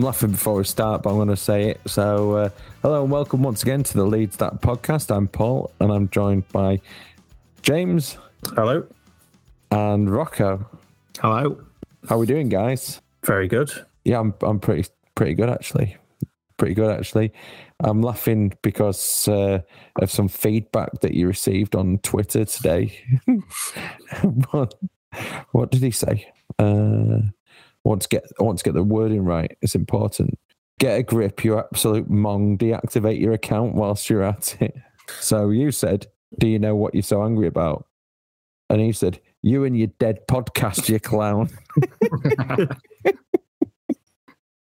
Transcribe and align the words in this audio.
I'm 0.00 0.06
laughing 0.06 0.30
before 0.30 0.54
we 0.54 0.64
start, 0.64 1.02
but 1.02 1.10
I'm 1.10 1.16
going 1.16 1.28
to 1.28 1.36
say 1.36 1.68
it. 1.68 1.80
So, 1.84 2.32
uh, 2.32 2.48
hello 2.80 3.02
and 3.02 3.12
welcome 3.12 3.42
once 3.42 3.62
again 3.62 3.82
to 3.82 3.92
the 3.92 4.06
Leeds 4.06 4.38
That 4.38 4.62
podcast. 4.62 5.14
I'm 5.14 5.28
Paul, 5.28 5.70
and 5.78 5.92
I'm 5.92 6.08
joined 6.08 6.48
by 6.48 6.80
James. 7.60 8.16
Hello. 8.54 8.86
And 9.70 10.10
Rocco. 10.10 10.66
Hello. 11.18 11.60
How 12.08 12.14
are 12.14 12.18
we 12.18 12.24
doing, 12.24 12.48
guys? 12.48 13.02
Very 13.26 13.46
good. 13.46 13.70
Yeah, 14.06 14.20
I'm. 14.20 14.32
I'm 14.40 14.58
pretty 14.58 14.88
pretty 15.16 15.34
good 15.34 15.50
actually. 15.50 15.98
Pretty 16.56 16.72
good 16.72 16.98
actually. 16.98 17.34
I'm 17.80 18.00
laughing 18.00 18.54
because 18.62 19.28
uh, 19.28 19.58
of 20.00 20.10
some 20.10 20.28
feedback 20.28 21.02
that 21.02 21.12
you 21.12 21.26
received 21.26 21.76
on 21.76 21.98
Twitter 21.98 22.46
today. 22.46 22.98
what, 24.50 24.72
what 25.50 25.70
did 25.70 25.82
he 25.82 25.90
say? 25.90 26.32
Uh, 26.58 27.18
want 27.84 28.02
to 28.02 28.08
get 28.08 28.24
I 28.38 28.42
want 28.42 28.58
to 28.58 28.64
get 28.64 28.74
the 28.74 28.82
wording 28.82 29.24
right. 29.24 29.56
It's 29.62 29.74
important. 29.74 30.38
Get 30.78 30.98
a 30.98 31.02
grip, 31.02 31.44
you 31.44 31.58
absolute 31.58 32.10
mong. 32.10 32.58
Deactivate 32.58 33.20
your 33.20 33.32
account 33.32 33.74
whilst 33.74 34.08
you're 34.08 34.22
at 34.22 34.60
it. 34.60 34.74
So 35.20 35.50
you 35.50 35.70
said, 35.70 36.06
"Do 36.38 36.48
you 36.48 36.58
know 36.58 36.74
what 36.76 36.94
you're 36.94 37.02
so 37.02 37.22
angry 37.24 37.46
about?" 37.46 37.86
And 38.68 38.80
he 38.80 38.92
said, 38.92 39.20
"You 39.42 39.64
and 39.64 39.76
your 39.76 39.88
dead 39.98 40.20
podcast, 40.28 40.88
you 40.88 40.98
clown." 41.00 41.50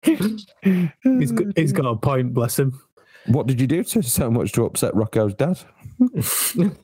he's 0.02 1.32
got, 1.32 1.46
he's 1.56 1.72
got 1.72 1.86
a 1.86 1.96
point. 1.96 2.34
Bless 2.34 2.58
him. 2.58 2.78
What 3.26 3.46
did 3.46 3.60
you 3.60 3.66
do 3.66 3.84
to 3.84 4.02
so 4.02 4.30
much 4.30 4.52
to 4.52 4.64
upset 4.64 4.94
Rocco's 4.94 5.34
dad? 5.34 5.58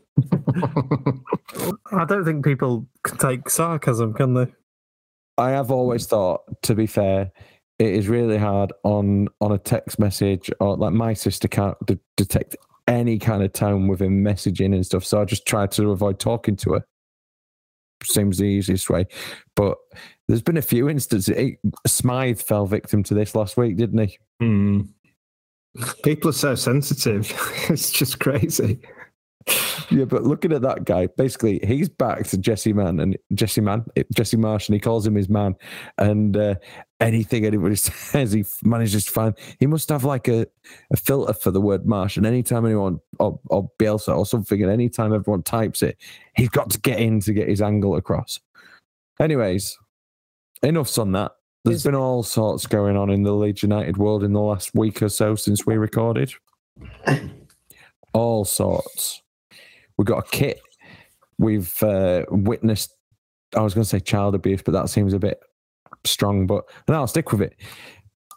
I 1.93 2.05
don't 2.07 2.25
think 2.25 2.45
people 2.45 2.87
can 3.03 3.19
take 3.19 3.49
sarcasm, 3.49 4.15
can 4.15 4.35
they? 4.35 4.47
I 5.39 5.51
have 5.51 5.71
always 5.71 6.07
thought, 6.07 6.43
to 6.63 6.75
be 6.75 6.87
fair, 6.87 7.31
it 7.79 7.95
is 7.95 8.09
really 8.09 8.39
hard 8.39 8.73
on 8.83 9.29
on 9.41 9.53
a 9.53 9.59
text 9.59 9.99
message 9.99 10.51
or 10.61 10.77
like 10.77 10.93
my 10.93 11.15
sister 11.15 11.47
can't 11.49 11.77
de- 11.87 11.99
detect 12.17 12.57
any 12.89 13.19
kind 13.19 13.43
of 13.43 13.53
tone 13.53 13.87
within 13.87 14.23
messaging 14.25 14.75
and 14.75 14.85
stuff. 14.85 15.05
So 15.05 15.21
I 15.21 15.25
just 15.25 15.47
try 15.47 15.67
to 15.69 15.93
avoid 15.93 16.19
talking 16.19 16.57
to 16.57 16.75
her. 16.75 16.85
Seems 18.03 18.39
the 18.39 18.45
easiest 18.45 18.91
way, 18.91 19.07
but 19.57 19.77
there's 20.29 20.43
been 20.43 20.57
a 20.57 20.63
few 20.63 20.89
instances. 20.89 21.29
It, 21.37 21.59
Smythe 21.87 22.41
fell 22.41 22.67
victim 22.67 23.03
to 23.05 23.15
this 23.15 23.35
last 23.35 23.57
week, 23.57 23.77
didn't 23.77 24.09
he? 24.09 24.19
Hmm. 24.41 24.81
People 26.05 26.31
are 26.31 26.35
so 26.35 26.55
sensitive. 26.55 27.33
it's 27.69 27.91
just 27.91 28.21
crazy. 28.21 28.81
Yeah, 29.91 30.05
but 30.05 30.25
looking 30.25 30.53
at 30.53 30.63
that 30.63 30.85
guy, 30.85 31.07
basically, 31.07 31.61
he's 31.65 31.89
back 31.89 32.27
to 32.29 32.39
Jesse 32.39 32.73
Man 32.73 33.01
and 33.01 33.17
Jesse 33.35 33.61
Man, 33.61 33.85
Jesse 34.15 34.37
Marsh, 34.37 34.69
and 34.69 34.75
he 34.75 34.81
calls 34.81 35.07
him 35.07 35.15
his 35.15 35.29
man. 35.29 35.55
And 35.97 36.37
uh, 36.37 36.57
anything 37.01 37.45
anybody 37.45 37.77
says, 37.77 38.33
he 38.33 38.45
manages 38.63 39.07
to 39.07 39.13
find. 39.13 39.35
He 39.59 39.67
must 39.67 39.89
have 39.89 40.05
like 40.05 40.29
a, 40.29 40.47
a 40.93 40.97
filter 40.97 41.33
for 41.33 41.51
the 41.51 41.61
word 41.61 41.87
Marsh. 41.87 42.17
And 42.17 42.27
anytime 42.27 42.67
anyone 42.67 43.01
or, 43.19 43.41
or 43.47 43.71
Bielsa 43.79 44.17
or 44.17 44.27
something, 44.27 44.63
and 44.63 44.71
anytime 44.71 45.15
everyone 45.15 45.43
types 45.43 45.83
it, 45.83 45.97
he's 46.37 46.51
got 46.51 46.71
to 46.71 46.81
get 46.81 46.99
in 47.01 47.21
to 47.21 47.33
get 47.33 47.49
his 47.49 47.63
angle 47.63 47.97
across. 47.97 48.41
Anyways, 49.21 49.77
enough's 50.63 50.99
on 50.99 51.13
that. 51.13 51.33
There's 51.65 51.83
been 51.83 51.95
all 51.95 52.23
sorts 52.23 52.67
going 52.67 52.97
on 52.97 53.11
in 53.11 53.25
the 53.25 53.33
Leeds 53.33 53.63
United 53.63 53.97
world 53.97 54.23
in 54.23 54.33
the 54.33 54.41
last 54.41 54.75
week 54.75 55.03
or 55.03 55.09
so 55.09 55.35
since 55.35 55.67
we 55.67 55.77
recorded. 55.77 56.33
All 58.15 58.45
sorts. 58.45 59.23
We 59.99 60.05
got 60.05 60.27
a 60.27 60.31
kit. 60.31 60.61
We've 61.39 61.83
uh, 61.83 62.25
witnessed. 62.31 62.93
I 63.57 63.61
was 63.61 63.75
going 63.75 63.85
to 63.85 63.89
say 63.89 64.01
child 64.01 64.35
abuse, 64.35 64.63
but 64.63 64.73
that 64.73 64.89
seems 64.89 65.13
a 65.13 65.19
bit 65.19 65.41
strong. 66.05 66.47
But 66.47 66.65
no, 66.89 66.95
I'll 66.95 67.07
stick 67.07 67.33
with 67.33 67.43
it. 67.43 67.57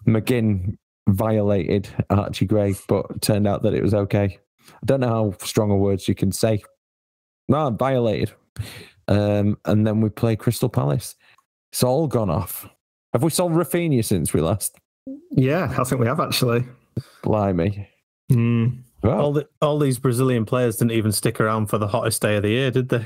McGinn 0.08 0.78
violated 1.10 1.90
Archie 2.10 2.46
Gray, 2.46 2.76
but 2.88 3.22
turned 3.22 3.48
out 3.48 3.64
that 3.64 3.74
it 3.74 3.84
was 3.84 3.94
okay. 3.94 4.40
I 4.70 4.86
don't 4.86 5.00
know 5.02 5.08
how 5.08 5.46
strong 5.46 5.72
a 5.72 5.76
words 5.76 6.08
you 6.08 6.16
can 6.16 6.32
say. 6.32 6.62
No, 7.48 7.70
violated. 7.72 8.32
Um, 9.08 9.58
and 9.66 9.86
then 9.86 10.02
we 10.02 10.10
play 10.10 10.36
Crystal 10.36 10.70
Palace. 10.70 11.16
It's 11.72 11.84
all 11.84 12.08
gone 12.08 12.30
off. 12.30 12.68
Have 13.14 13.24
we 13.24 13.30
sold 13.30 13.52
Raphinha 13.52 14.04
since 14.06 14.34
we 14.34 14.42
last? 14.42 14.78
Yeah, 15.32 15.74
I 15.78 15.84
think 15.84 16.00
we 16.00 16.08
have 16.08 16.20
actually. 16.20 16.64
Blimey. 17.24 17.88
Mm. 18.32 18.84
Well, 19.04 19.20
all, 19.20 19.34
the, 19.34 19.48
all 19.62 19.80
these 19.80 19.98
Brazilian 19.98 20.46
players 20.46 20.78
didn't 20.78 20.92
even 20.92 21.12
stick 21.12 21.40
around 21.40 21.68
for 21.68 21.78
the 21.78 21.88
hottest 21.88 22.22
day 22.22 22.36
of 22.36 22.44
the 22.44 22.50
year, 22.50 22.72
did 22.72 22.90
they? 22.90 23.06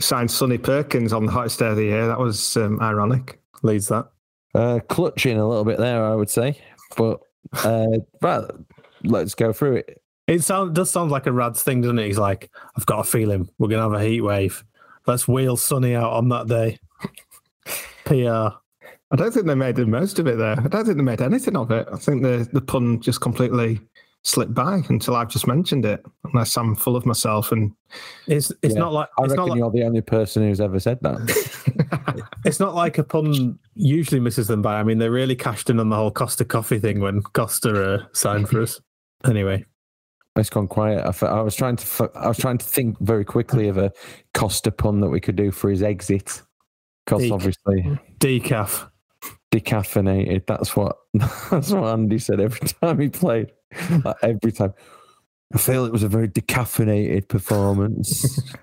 Signed 0.00 0.30
Sonny 0.30 0.58
Perkins 0.58 1.12
on 1.12 1.26
the 1.26 1.32
hottest 1.32 1.58
day 1.58 1.68
of 1.68 1.76
the 1.76 1.84
year. 1.84 2.06
That 2.06 2.18
was 2.18 2.56
um, 2.56 2.80
ironic. 2.80 3.40
Leads 3.62 3.88
that. 3.88 4.10
Uh, 4.54 4.80
clutching 4.88 5.38
a 5.38 5.46
little 5.46 5.64
bit 5.64 5.78
there, 5.78 6.04
I 6.04 6.14
would 6.14 6.30
say. 6.30 6.58
But 6.96 7.20
uh, 7.64 7.98
right, 8.22 8.44
let's 9.04 9.34
go 9.34 9.52
through 9.52 9.76
it. 9.76 10.02
It 10.26 10.42
sound, 10.42 10.74
does 10.74 10.90
sound 10.90 11.10
like 11.10 11.26
a 11.26 11.32
Rad's 11.32 11.62
thing, 11.62 11.82
doesn't 11.82 11.98
it? 11.98 12.06
He's 12.06 12.18
like, 12.18 12.50
I've 12.76 12.86
got 12.86 13.00
a 13.00 13.04
feeling 13.04 13.48
we're 13.58 13.68
going 13.68 13.82
to 13.82 13.90
have 13.90 14.00
a 14.00 14.04
heat 14.04 14.22
wave. 14.22 14.64
Let's 15.06 15.28
wheel 15.28 15.56
Sonny 15.56 15.94
out 15.94 16.12
on 16.12 16.28
that 16.30 16.48
day. 16.48 16.78
PR. 18.04 18.56
I 19.10 19.16
don't 19.16 19.32
think 19.32 19.46
they 19.46 19.54
made 19.54 19.76
the 19.76 19.86
most 19.86 20.18
of 20.18 20.26
it 20.26 20.36
there. 20.36 20.58
I 20.58 20.66
don't 20.66 20.84
think 20.84 20.96
they 20.96 21.04
made 21.04 21.22
anything 21.22 21.56
of 21.56 21.70
it. 21.70 21.86
I 21.92 21.96
think 21.96 22.22
the, 22.22 22.48
the 22.52 22.60
pun 22.60 23.00
just 23.00 23.20
completely 23.20 23.80
slipped 24.26 24.54
by 24.54 24.82
until 24.88 25.14
I've 25.14 25.28
just 25.28 25.46
mentioned 25.46 25.86
it. 25.86 26.04
Unless 26.24 26.56
I'm 26.56 26.74
full 26.74 26.96
of 26.96 27.06
myself, 27.06 27.52
and 27.52 27.72
it's 28.26 28.50
it's 28.62 28.74
yeah. 28.74 28.80
not 28.80 28.92
like 28.92 29.08
I 29.18 29.22
reckon 29.22 29.36
not 29.36 29.48
like, 29.48 29.58
you're 29.58 29.70
the 29.70 29.84
only 29.84 30.00
person 30.00 30.42
who's 30.42 30.60
ever 30.60 30.80
said 30.80 30.98
that. 31.02 32.28
it's 32.44 32.60
not 32.60 32.74
like 32.74 32.98
a 32.98 33.04
pun 33.04 33.58
usually 33.74 34.20
misses 34.20 34.48
them 34.48 34.62
by. 34.62 34.78
I 34.78 34.82
mean, 34.82 34.98
they 34.98 35.08
really 35.08 35.36
cashed 35.36 35.70
in 35.70 35.80
on 35.80 35.88
the 35.88 35.96
whole 35.96 36.10
Costa 36.10 36.44
Coffee 36.44 36.78
thing 36.78 37.00
when 37.00 37.22
Costa 37.22 37.94
uh, 37.94 38.04
signed 38.12 38.48
for 38.48 38.62
us. 38.62 38.80
Anyway, 39.24 39.64
it's 40.36 40.50
gone 40.50 40.68
quiet. 40.68 41.04
I, 41.04 41.26
I 41.26 41.40
was 41.40 41.54
trying 41.54 41.76
to 41.76 42.10
I 42.14 42.28
was 42.28 42.38
trying 42.38 42.58
to 42.58 42.66
think 42.66 42.98
very 43.00 43.24
quickly 43.24 43.68
of 43.68 43.78
a 43.78 43.92
Costa 44.34 44.70
pun 44.70 45.00
that 45.00 45.08
we 45.08 45.20
could 45.20 45.36
do 45.36 45.50
for 45.50 45.70
his 45.70 45.82
exit. 45.82 46.42
Because 47.04 47.30
obviously 47.30 48.00
decaf 48.18 48.90
decaffeinated. 49.52 50.46
That's 50.46 50.74
what 50.74 50.96
that's 51.50 51.70
what 51.70 51.84
Andy 51.84 52.18
said 52.18 52.40
every 52.40 52.68
time 52.68 52.98
he 52.98 53.08
played. 53.08 53.52
Like 54.04 54.16
every 54.22 54.52
time. 54.52 54.74
I 55.54 55.58
feel 55.58 55.84
it 55.84 55.92
was 55.92 56.02
a 56.02 56.08
very 56.08 56.28
decaffeinated 56.28 57.28
performance. 57.28 58.40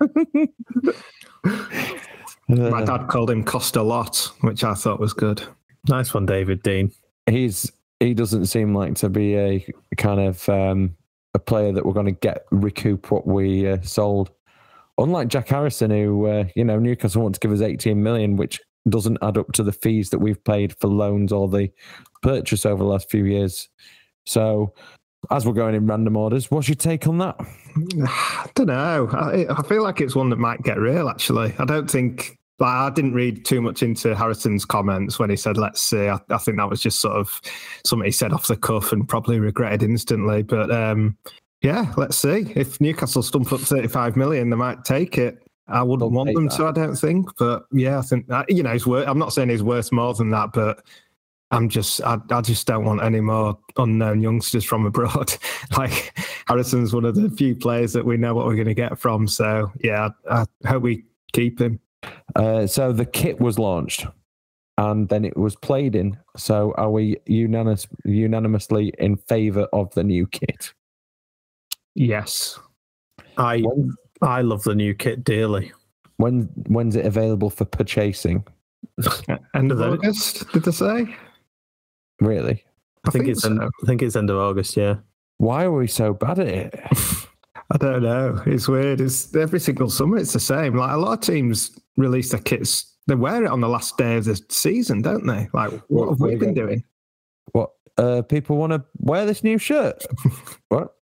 My 2.48 2.84
dad 2.84 3.08
called 3.08 3.30
him 3.30 3.42
Costa 3.42 3.82
Lot, 3.82 4.30
which 4.42 4.64
I 4.64 4.74
thought 4.74 5.00
was 5.00 5.14
good. 5.14 5.42
Nice 5.88 6.12
one, 6.12 6.26
David 6.26 6.62
Dean. 6.62 6.92
He's 7.26 7.72
he 8.00 8.12
doesn't 8.12 8.46
seem 8.46 8.74
like 8.74 8.96
to 8.96 9.08
be 9.08 9.34
a 9.34 9.66
kind 9.96 10.20
of 10.20 10.46
um, 10.48 10.94
a 11.32 11.38
player 11.38 11.72
that 11.72 11.86
we're 11.86 11.94
going 11.94 12.06
to 12.06 12.12
get 12.12 12.44
recoup 12.50 13.10
what 13.10 13.26
we 13.26 13.68
uh, 13.68 13.80
sold. 13.82 14.30
Unlike 14.98 15.28
Jack 15.28 15.48
Harrison, 15.48 15.90
who 15.90 16.26
uh, 16.26 16.44
you 16.54 16.64
know 16.64 16.78
Newcastle 16.78 17.22
want 17.22 17.34
to 17.34 17.40
give 17.40 17.52
us 17.52 17.62
18 17.62 18.02
million, 18.02 18.36
which 18.36 18.60
doesn't 18.88 19.18
add 19.22 19.38
up 19.38 19.52
to 19.52 19.62
the 19.62 19.72
fees 19.72 20.10
that 20.10 20.18
we've 20.18 20.42
paid 20.44 20.76
for 20.78 20.88
loans 20.88 21.32
or 21.32 21.48
the 21.48 21.70
purchase 22.22 22.66
over 22.66 22.82
the 22.82 22.88
last 22.88 23.10
few 23.10 23.24
years. 23.24 23.68
So, 24.26 24.72
as 25.30 25.46
we're 25.46 25.52
going 25.52 25.74
in 25.74 25.86
random 25.86 26.16
orders, 26.16 26.50
what's 26.50 26.68
your 26.68 26.76
take 26.76 27.06
on 27.06 27.18
that? 27.18 27.36
I 28.06 28.46
don't 28.54 28.66
know. 28.66 29.08
I, 29.12 29.46
I 29.50 29.62
feel 29.62 29.82
like 29.82 30.00
it's 30.00 30.14
one 30.14 30.30
that 30.30 30.38
might 30.38 30.62
get 30.62 30.78
real. 30.78 31.08
Actually, 31.08 31.54
I 31.58 31.64
don't 31.64 31.90
think. 31.90 32.36
Like, 32.60 32.70
I 32.70 32.90
didn't 32.90 33.14
read 33.14 33.44
too 33.44 33.60
much 33.60 33.82
into 33.82 34.14
Harrison's 34.14 34.64
comments 34.64 35.18
when 35.18 35.28
he 35.28 35.34
said, 35.34 35.56
"Let's 35.56 35.80
see." 35.80 36.06
I, 36.08 36.20
I 36.30 36.38
think 36.38 36.56
that 36.58 36.70
was 36.70 36.80
just 36.80 37.00
sort 37.00 37.16
of 37.16 37.40
something 37.84 38.06
he 38.06 38.12
said 38.12 38.32
off 38.32 38.46
the 38.46 38.56
cuff 38.56 38.92
and 38.92 39.08
probably 39.08 39.40
regretted 39.40 39.82
instantly. 39.82 40.44
But 40.44 40.70
um, 40.70 41.16
yeah, 41.62 41.92
let's 41.96 42.16
see. 42.16 42.52
If 42.54 42.80
Newcastle 42.80 43.22
stump 43.22 43.52
up 43.52 43.60
35 43.60 44.16
million, 44.16 44.50
they 44.50 44.56
might 44.56 44.84
take 44.84 45.18
it. 45.18 45.42
I 45.66 45.82
wouldn't 45.82 46.00
They'll 46.00 46.10
want 46.10 46.34
them 46.34 46.46
that. 46.48 46.56
to, 46.56 46.66
I 46.66 46.72
don't 46.72 46.94
think. 46.94 47.30
But 47.38 47.64
yeah, 47.72 47.98
I 47.98 48.02
think, 48.02 48.26
you 48.48 48.62
know, 48.62 48.72
he's 48.72 48.86
worth, 48.86 49.08
I'm 49.08 49.18
not 49.18 49.32
saying 49.32 49.48
he's 49.48 49.62
worth 49.62 49.90
more 49.90 50.12
than 50.12 50.30
that, 50.30 50.50
but 50.52 50.84
I'm 51.54 51.68
just, 51.68 52.00
I, 52.02 52.18
I 52.30 52.40
just 52.40 52.66
don't 52.66 52.84
want 52.84 53.02
any 53.02 53.20
more 53.20 53.58
unknown 53.76 54.20
youngsters 54.22 54.64
from 54.64 54.86
abroad. 54.86 55.32
like 55.78 56.18
Harrison's 56.46 56.92
one 56.92 57.04
of 57.04 57.14
the 57.14 57.30
few 57.30 57.54
players 57.54 57.92
that 57.92 58.04
we 58.04 58.16
know 58.16 58.34
what 58.34 58.46
we're 58.46 58.56
going 58.56 58.66
to 58.68 58.74
get 58.74 58.98
from. 58.98 59.26
So 59.28 59.70
yeah, 59.82 60.08
I, 60.30 60.44
I 60.64 60.68
hope 60.68 60.82
we 60.82 61.04
keep 61.32 61.60
him. 61.60 61.80
Uh, 62.36 62.66
so 62.66 62.92
the 62.92 63.06
kit 63.06 63.40
was 63.40 63.58
launched, 63.58 64.06
and 64.78 65.08
then 65.08 65.24
it 65.24 65.36
was 65.36 65.56
played 65.56 65.94
in. 65.94 66.18
So 66.36 66.74
are 66.76 66.90
we 66.90 67.16
unanimous, 67.26 67.86
unanimously 68.04 68.92
in 68.98 69.16
favour 69.16 69.68
of 69.72 69.94
the 69.94 70.04
new 70.04 70.26
kit? 70.26 70.72
Yes. 71.94 72.58
I 73.36 73.60
When, 73.60 73.94
I 74.22 74.42
love 74.42 74.64
the 74.64 74.74
new 74.74 74.94
kit 74.94 75.24
dearly. 75.24 75.72
when 76.16 76.42
when's 76.68 76.96
it 76.96 77.06
available 77.06 77.50
for 77.50 77.64
purchasing? 77.64 78.44
End 79.54 79.72
of 79.72 79.78
Is 79.78 79.78
that 79.78 79.92
it? 79.92 79.98
August, 79.98 80.52
did 80.52 80.64
they 80.64 80.72
say? 80.72 81.16
Really? 82.20 82.64
I, 83.06 83.10
think, 83.10 83.24
think 83.24 83.36
it's 83.36 83.44
end. 83.44 83.60
I 83.60 83.86
think 83.86 84.02
it's 84.02 84.16
end 84.16 84.30
of 84.30 84.36
August. 84.36 84.76
Yeah, 84.76 84.96
Why 85.38 85.64
are 85.64 85.72
we 85.72 85.86
so 85.86 86.14
bad 86.14 86.38
at 86.38 86.48
it? 86.48 86.74
I 87.70 87.76
don't 87.76 88.02
know. 88.02 88.42
It's 88.46 88.68
weird. 88.68 89.00
It's 89.00 89.34
every 89.34 89.60
single 89.60 89.90
summer. 89.90 90.18
It's 90.18 90.32
the 90.32 90.40
same. 90.40 90.76
Like 90.76 90.92
a 90.92 90.96
lot 90.96 91.14
of 91.14 91.20
teams 91.20 91.78
release 91.96 92.30
their 92.30 92.40
kits. 92.40 92.92
They 93.06 93.14
wear 93.14 93.44
it 93.44 93.50
on 93.50 93.60
the 93.60 93.68
last 93.68 93.96
day 93.96 94.16
of 94.16 94.24
the 94.24 94.40
season, 94.48 95.02
don't 95.02 95.26
they? 95.26 95.48
Like 95.52 95.72
what 95.88 96.08
have 96.08 96.20
we 96.20 96.36
been 96.36 96.54
doing? 96.54 96.84
What? 97.52 97.70
Uh, 97.96 98.22
people 98.22 98.56
want 98.56 98.72
to 98.72 98.84
wear 98.98 99.26
this 99.26 99.44
new 99.44 99.58
shirt? 99.58 100.04
what? 100.68 100.94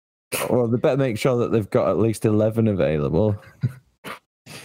Well, 0.48 0.68
they 0.68 0.78
better 0.78 0.96
make 0.96 1.18
sure 1.18 1.36
that 1.38 1.50
they've 1.50 1.68
got 1.70 1.88
at 1.88 1.98
least 1.98 2.24
eleven 2.24 2.68
available. 2.68 3.36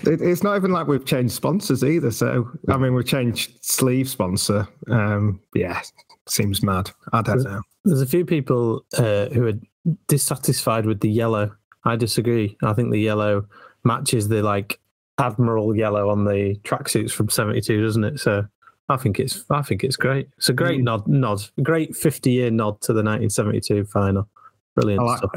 It, 0.04 0.22
it's 0.22 0.44
not 0.44 0.56
even 0.56 0.72
like 0.72 0.88
we've 0.88 1.06
changed 1.06 1.34
sponsors 1.34 1.84
either. 1.84 2.12
So 2.12 2.52
I 2.70 2.78
mean, 2.78 2.94
we've 2.94 3.06
changed 3.06 3.64
sleeve 3.64 4.10
sponsor. 4.10 4.68
Um, 4.90 5.42
yeah, 5.54 5.82
seems 6.28 6.64
mad. 6.64 6.92
I 7.14 7.22
don't 7.22 7.44
know. 7.44 7.62
there's 7.84 8.02
a 8.02 8.06
few 8.06 8.26
people 8.26 8.86
uh, 8.98 9.28
who 9.28 9.48
are 9.48 9.54
dissatisfied 10.08 10.86
with 10.86 11.00
the 11.00 11.10
yellow. 11.10 11.52
I 11.84 11.96
disagree. 11.96 12.58
I 12.64 12.74
think 12.74 12.92
the 12.92 13.00
yellow 13.00 13.46
matches 13.84 14.28
the 14.28 14.42
like 14.42 14.80
admiral 15.20 15.76
yellow 15.76 16.10
on 16.10 16.26
the 16.26 16.56
tracksuits 16.64 17.12
from 17.12 17.30
'72, 17.30 17.82
doesn't 17.84 18.04
it? 18.04 18.20
So 18.20 18.46
I 18.90 18.98
think 18.98 19.20
it's 19.20 19.46
I 19.50 19.62
think 19.62 19.84
it's 19.84 19.96
great. 19.96 20.28
It's 20.38 20.50
a 20.50 20.54
great 20.54 20.82
Mm. 20.82 20.84
nod, 20.84 21.08
nod, 21.08 21.42
great 21.64 21.96
50 21.96 22.32
year 22.32 22.52
nod 22.52 22.82
to 22.82 22.94
the 22.94 23.04
1972 23.04 23.86
final. 23.86 24.28
Brilliant 24.76 25.02
I 25.02 25.06
like, 25.06 25.18
stuff. 25.20 25.32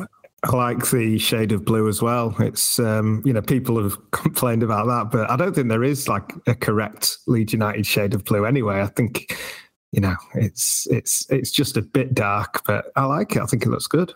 I 0.44 0.56
like 0.56 0.90
the 0.90 1.18
shade 1.18 1.52
of 1.52 1.64
blue 1.64 1.88
as 1.88 2.00
well. 2.00 2.34
It's 2.38 2.78
um, 2.78 3.22
you 3.26 3.32
know 3.32 3.42
people 3.42 3.82
have 3.82 3.98
complained 4.12 4.62
about 4.62 4.86
that, 4.86 5.10
but 5.16 5.30
I 5.30 5.36
don't 5.36 5.54
think 5.54 5.68
there 5.68 5.84
is 5.84 6.08
like 6.08 6.32
a 6.46 6.54
correct 6.54 7.18
Leeds 7.26 7.52
United 7.52 7.86
shade 7.86 8.14
of 8.14 8.24
blue 8.24 8.46
anyway. 8.46 8.80
I 8.80 8.86
think 8.86 9.36
you 9.92 10.00
know 10.00 10.16
it's 10.34 10.86
it's 10.90 11.28
it's 11.30 11.50
just 11.50 11.76
a 11.76 11.82
bit 11.82 12.14
dark, 12.14 12.62
but 12.66 12.92
I 12.96 13.04
like 13.04 13.36
it. 13.36 13.42
I 13.42 13.46
think 13.46 13.64
it 13.64 13.70
looks 13.70 13.86
good. 13.86 14.12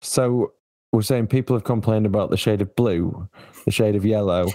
So 0.00 0.52
we're 0.92 1.02
saying 1.02 1.26
people 1.26 1.56
have 1.56 1.64
complained 1.64 2.06
about 2.06 2.30
the 2.30 2.36
shade 2.36 2.62
of 2.62 2.74
blue, 2.76 3.28
the 3.64 3.70
shade 3.70 3.96
of 3.96 4.04
yellow. 4.04 4.48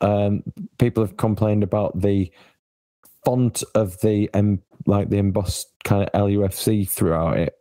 Um, 0.00 0.42
people 0.78 1.02
have 1.02 1.16
complained 1.16 1.62
about 1.62 2.00
the 2.00 2.30
font 3.24 3.64
of 3.74 4.00
the 4.00 4.30
em- 4.34 4.62
like 4.86 5.10
the 5.10 5.18
embossed 5.18 5.68
kind 5.84 6.08
of 6.08 6.12
LUFC 6.12 6.88
throughout 6.88 7.38
it. 7.38 7.54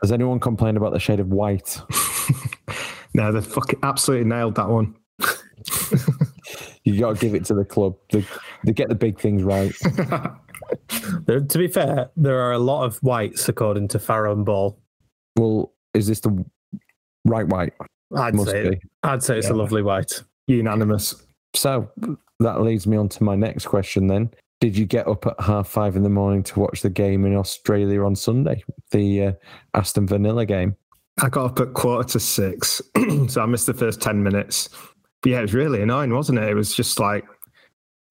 Has 0.00 0.10
anyone 0.10 0.40
complained 0.40 0.78
about 0.78 0.94
the 0.94 0.98
shade 0.98 1.20
of 1.20 1.28
white? 1.28 1.80
no, 3.14 3.30
they 3.30 3.42
fucking 3.42 3.80
absolutely 3.82 4.26
nailed 4.26 4.54
that 4.54 4.68
one. 4.68 4.96
You 6.84 7.00
got 7.00 7.16
to 7.16 7.20
give 7.20 7.34
it 7.34 7.46
to 7.46 7.54
the 7.54 7.64
club. 7.64 7.96
They, 8.12 8.26
they 8.64 8.72
get 8.74 8.90
the 8.90 8.94
big 8.94 9.18
things 9.18 9.42
right. 9.42 9.72
There, 11.26 11.40
to 11.40 11.58
be 11.58 11.68
fair, 11.68 12.10
there 12.16 12.40
are 12.40 12.52
a 12.52 12.58
lot 12.58 12.84
of 12.84 12.98
whites 12.98 13.48
according 13.48 13.88
to 13.88 13.98
Farrow 13.98 14.32
and 14.32 14.44
Ball. 14.44 14.78
Well, 15.36 15.72
is 15.94 16.06
this 16.06 16.20
the 16.20 16.44
right 17.24 17.46
white? 17.46 17.72
I'd 18.16 18.34
Must 18.34 18.50
say 18.50 18.70
be. 18.70 18.80
I'd 19.02 19.22
say 19.22 19.38
it's 19.38 19.48
a 19.48 19.54
lovely 19.54 19.82
white. 19.82 20.22
Unanimous. 20.46 21.14
So 21.54 21.90
that 22.40 22.60
leads 22.60 22.86
me 22.86 22.96
on 22.96 23.08
to 23.10 23.24
my 23.24 23.34
next 23.34 23.66
question 23.66 24.06
then. 24.06 24.30
Did 24.60 24.76
you 24.76 24.86
get 24.86 25.06
up 25.06 25.26
at 25.26 25.40
half 25.40 25.68
five 25.68 25.96
in 25.96 26.02
the 26.02 26.08
morning 26.08 26.42
to 26.44 26.60
watch 26.60 26.80
the 26.82 26.90
game 26.90 27.24
in 27.24 27.34
Australia 27.36 28.02
on 28.02 28.16
Sunday, 28.16 28.64
the 28.90 29.22
uh, 29.22 29.32
Aston 29.74 30.06
Vanilla 30.06 30.46
game? 30.46 30.76
I 31.20 31.28
got 31.28 31.50
up 31.50 31.60
at 31.60 31.74
quarter 31.74 32.08
to 32.10 32.20
six, 32.20 32.80
so 33.28 33.40
I 33.42 33.46
missed 33.46 33.66
the 33.66 33.74
first 33.74 34.00
ten 34.00 34.22
minutes. 34.22 34.68
But 35.22 35.30
yeah, 35.30 35.38
it 35.38 35.42
was 35.42 35.54
really 35.54 35.82
annoying, 35.82 36.14
wasn't 36.14 36.38
it? 36.38 36.48
It 36.48 36.54
was 36.54 36.74
just 36.74 36.98
like 36.98 37.24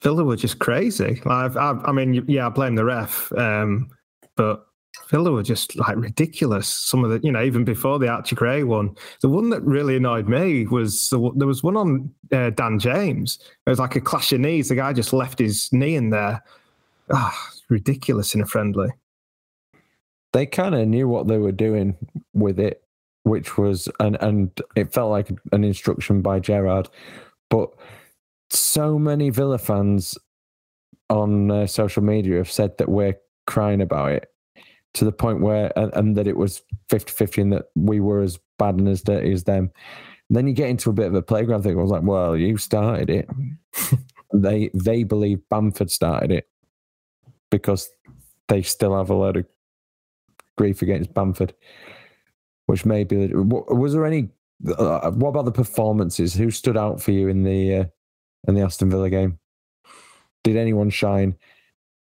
Villa 0.04 0.24
were 0.24 0.36
just 0.36 0.60
crazy. 0.60 1.22
Like, 1.26 1.56
I've, 1.56 1.84
I 1.86 1.92
mean, 1.94 2.26
yeah, 2.28 2.48
I 2.48 2.50
blame 2.50 2.76
the 2.76 2.84
ref, 2.84 3.32
um, 3.38 3.90
but 4.36 4.68
Villa 5.10 5.32
were 5.32 5.44
just 5.44 5.76
like 5.78 5.96
ridiculous. 5.96 6.68
Some 6.68 7.04
of 7.04 7.10
the, 7.10 7.26
you 7.26 7.32
know, 7.32 7.42
even 7.42 7.64
before 7.64 7.98
the 8.00 8.10
Archie 8.10 8.36
Gray 8.36 8.64
one, 8.64 8.96
the 9.22 9.30
one 9.30 9.50
that 9.50 9.62
really 9.64 9.96
annoyed 9.96 10.28
me 10.28 10.68
was 10.68 11.10
the, 11.10 11.32
there 11.36 11.48
was 11.48 11.64
one 11.64 11.78
on 11.78 12.14
uh, 12.32 12.50
Dan 12.50 12.80
James. 12.80 13.40
It 13.66 13.70
was 13.70 13.80
like 13.80 13.96
a 13.96 14.02
clash 14.02 14.34
of 14.34 14.42
knees. 14.42 14.70
The 14.70 14.76
guy 14.76 14.92
just 14.92 15.14
left 15.14 15.40
his 15.40 15.72
knee 15.72 15.96
in 15.96 16.10
there. 16.10 16.44
Ah, 17.12 17.50
ridiculous 17.70 18.36
in 18.36 18.42
a 18.42 18.46
friendly. 18.46 18.90
They 20.34 20.46
kind 20.46 20.76
of 20.76 20.88
knew 20.88 21.08
what 21.08 21.28
they 21.28 21.38
were 21.38 21.52
doing 21.52 21.96
with 22.34 22.60
it, 22.60 22.84
which 23.24 23.58
was 23.58 23.88
and 24.00 24.18
and 24.22 24.52
it 24.76 24.94
felt 24.94 25.12
like 25.12 25.30
an 25.52 25.64
instruction 25.64 26.22
by 26.22 26.40
Gerrard. 26.40 26.90
But 27.50 27.72
so 28.56 28.98
many 29.00 29.30
Villa 29.30 29.58
fans 29.58 30.18
on 31.10 31.52
uh, 31.52 31.68
social 31.68 32.04
media 32.04 32.38
have 32.38 32.52
said 32.52 32.78
that 32.78 32.90
we're 32.90 33.18
crying 33.46 33.82
about 33.82 34.12
it 34.12 34.30
to 34.94 35.06
the 35.06 35.12
point 35.12 35.42
where 35.42 35.72
and, 35.78 35.94
and 35.94 36.16
that 36.16 36.28
it 36.28 36.38
was 36.38 36.62
50-50 36.90 37.42
and 37.42 37.54
that 37.54 37.66
we 37.76 38.00
were 38.00 38.22
as 38.22 38.40
bad 38.60 38.76
and 38.76 38.88
as 38.88 39.02
dirty 39.02 39.32
as 39.34 39.44
them. 39.44 39.72
then 40.30 40.48
you 40.48 40.54
get 40.54 40.70
into 40.70 40.90
a 40.90 40.94
bit 40.94 41.08
of 41.08 41.16
a 41.16 41.22
playground 41.22 41.64
thing. 41.64 41.78
I 41.78 41.82
was 41.82 41.92
like, 41.92 42.04
well, 42.04 42.38
you 42.38 42.58
started 42.58 43.10
it. 43.10 43.30
they 44.34 44.70
they 44.74 45.04
believe 45.04 45.48
Bamford 45.50 45.92
started 45.92 46.32
it 46.32 46.48
because 47.52 47.90
they 48.48 48.62
still 48.62 48.98
have 48.98 49.10
a 49.10 49.16
lot 49.16 49.38
of 49.38 49.46
grief 50.58 50.82
against 50.82 51.14
Bamford, 51.14 51.54
which 52.66 52.86
may 52.86 53.04
be. 53.04 53.28
Was 53.34 53.94
there 53.94 54.06
any? 54.06 54.30
Uh, 54.66 55.12
what 55.12 55.30
about 55.30 55.46
the 55.46 55.52
performances? 55.52 56.34
Who 56.34 56.50
stood 56.50 56.78
out 56.78 57.02
for 57.02 57.12
you 57.12 57.28
in 57.28 57.44
the 57.44 57.76
uh, 57.76 57.86
in 58.48 58.56
the 58.56 58.62
Aston 58.62 58.90
Villa 58.90 59.10
game? 59.10 59.40
Did 60.44 60.58
anyone 60.58 60.90
shine? 60.90 61.36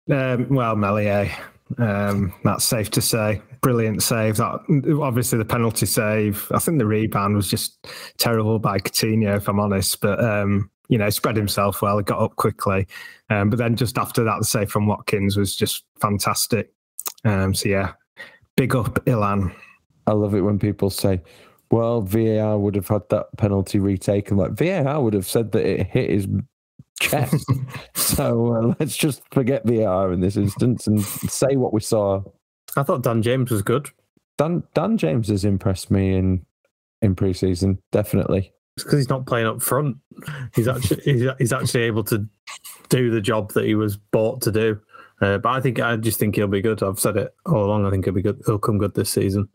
Um, 0.09 0.47
well, 0.49 0.75
Meslier, 0.75 1.31
um, 1.77 2.33
that's 2.43 2.65
safe 2.65 2.89
to 2.91 3.01
say. 3.01 3.41
Brilliant 3.61 4.01
save. 4.01 4.37
That 4.37 4.61
obviously 5.01 5.37
the 5.37 5.45
penalty 5.45 5.85
save. 5.85 6.51
I 6.51 6.59
think 6.59 6.79
the 6.79 6.85
rebound 6.85 7.35
was 7.35 7.47
just 7.47 7.87
terrible 8.17 8.57
by 8.57 8.79
Coutinho, 8.79 9.37
if 9.37 9.47
I'm 9.47 9.59
honest. 9.59 10.01
But 10.01 10.23
um, 10.23 10.71
you 10.89 10.97
know, 10.97 11.09
spread 11.09 11.37
himself 11.37 11.81
well. 11.81 11.97
He 11.97 12.03
got 12.03 12.19
up 12.19 12.35
quickly. 12.35 12.87
Um, 13.29 13.49
but 13.49 13.59
then 13.59 13.75
just 13.75 13.97
after 13.97 14.23
that, 14.23 14.39
the 14.39 14.45
save 14.45 14.71
from 14.71 14.87
Watkins 14.87 15.37
was 15.37 15.55
just 15.55 15.85
fantastic. 16.01 16.73
Um, 17.23 17.53
so 17.53 17.69
yeah, 17.69 17.93
big 18.57 18.75
up 18.75 19.05
Illan. 19.05 19.53
I 20.07 20.13
love 20.13 20.33
it 20.33 20.41
when 20.41 20.59
people 20.59 20.89
say, 20.89 21.21
"Well, 21.71 22.01
VAR 22.01 22.59
would 22.59 22.75
have 22.75 22.87
had 22.87 23.09
that 23.09 23.27
penalty 23.37 23.79
retaken." 23.79 24.37
Like 24.37 24.51
VAR 24.51 25.01
would 25.01 25.13
have 25.13 25.27
said 25.27 25.51
that 25.53 25.65
it 25.65 25.87
hit 25.87 26.09
his 26.09 26.27
chest. 26.99 27.45
so 27.95 28.53
uh, 28.53 28.75
let's 28.79 28.95
just 28.95 29.21
forget 29.31 29.65
VAR 29.65 30.11
in 30.13 30.21
this 30.21 30.37
instance 30.37 30.87
and 30.87 31.01
say 31.03 31.55
what 31.55 31.73
we 31.73 31.81
saw. 31.81 32.21
I 32.77 32.83
thought 32.83 33.03
Dan 33.03 33.21
James 33.21 33.51
was 33.51 33.61
good. 33.61 33.89
Dan 34.37 34.63
Dan 34.73 34.97
James 34.97 35.27
has 35.27 35.45
impressed 35.45 35.91
me 35.91 36.15
in 36.15 36.45
in 37.01 37.15
preseason, 37.15 37.79
definitely. 37.91 38.53
It's 38.77 38.83
because 38.83 38.99
he's 38.99 39.09
not 39.09 39.25
playing 39.25 39.47
up 39.47 39.61
front. 39.61 39.97
He's 40.55 40.67
actually 40.67 41.01
he's, 41.05 41.29
he's 41.37 41.53
actually 41.53 41.83
able 41.83 42.03
to 42.05 42.25
do 42.89 43.09
the 43.11 43.21
job 43.21 43.51
that 43.53 43.65
he 43.65 43.75
was 43.75 43.97
bought 43.97 44.41
to 44.41 44.51
do. 44.51 44.79
Uh, 45.21 45.37
but 45.37 45.49
I 45.49 45.61
think 45.61 45.79
I 45.79 45.95
just 45.97 46.19
think 46.19 46.35
he'll 46.35 46.47
be 46.47 46.61
good. 46.61 46.81
I've 46.81 46.99
said 46.99 47.17
it 47.17 47.33
all 47.45 47.65
along. 47.65 47.85
I 47.85 47.91
think 47.91 48.05
he'll 48.05 48.13
be 48.13 48.23
good. 48.23 48.41
He'll 48.45 48.57
come 48.57 48.77
good 48.77 48.95
this 48.95 49.11
season. 49.11 49.49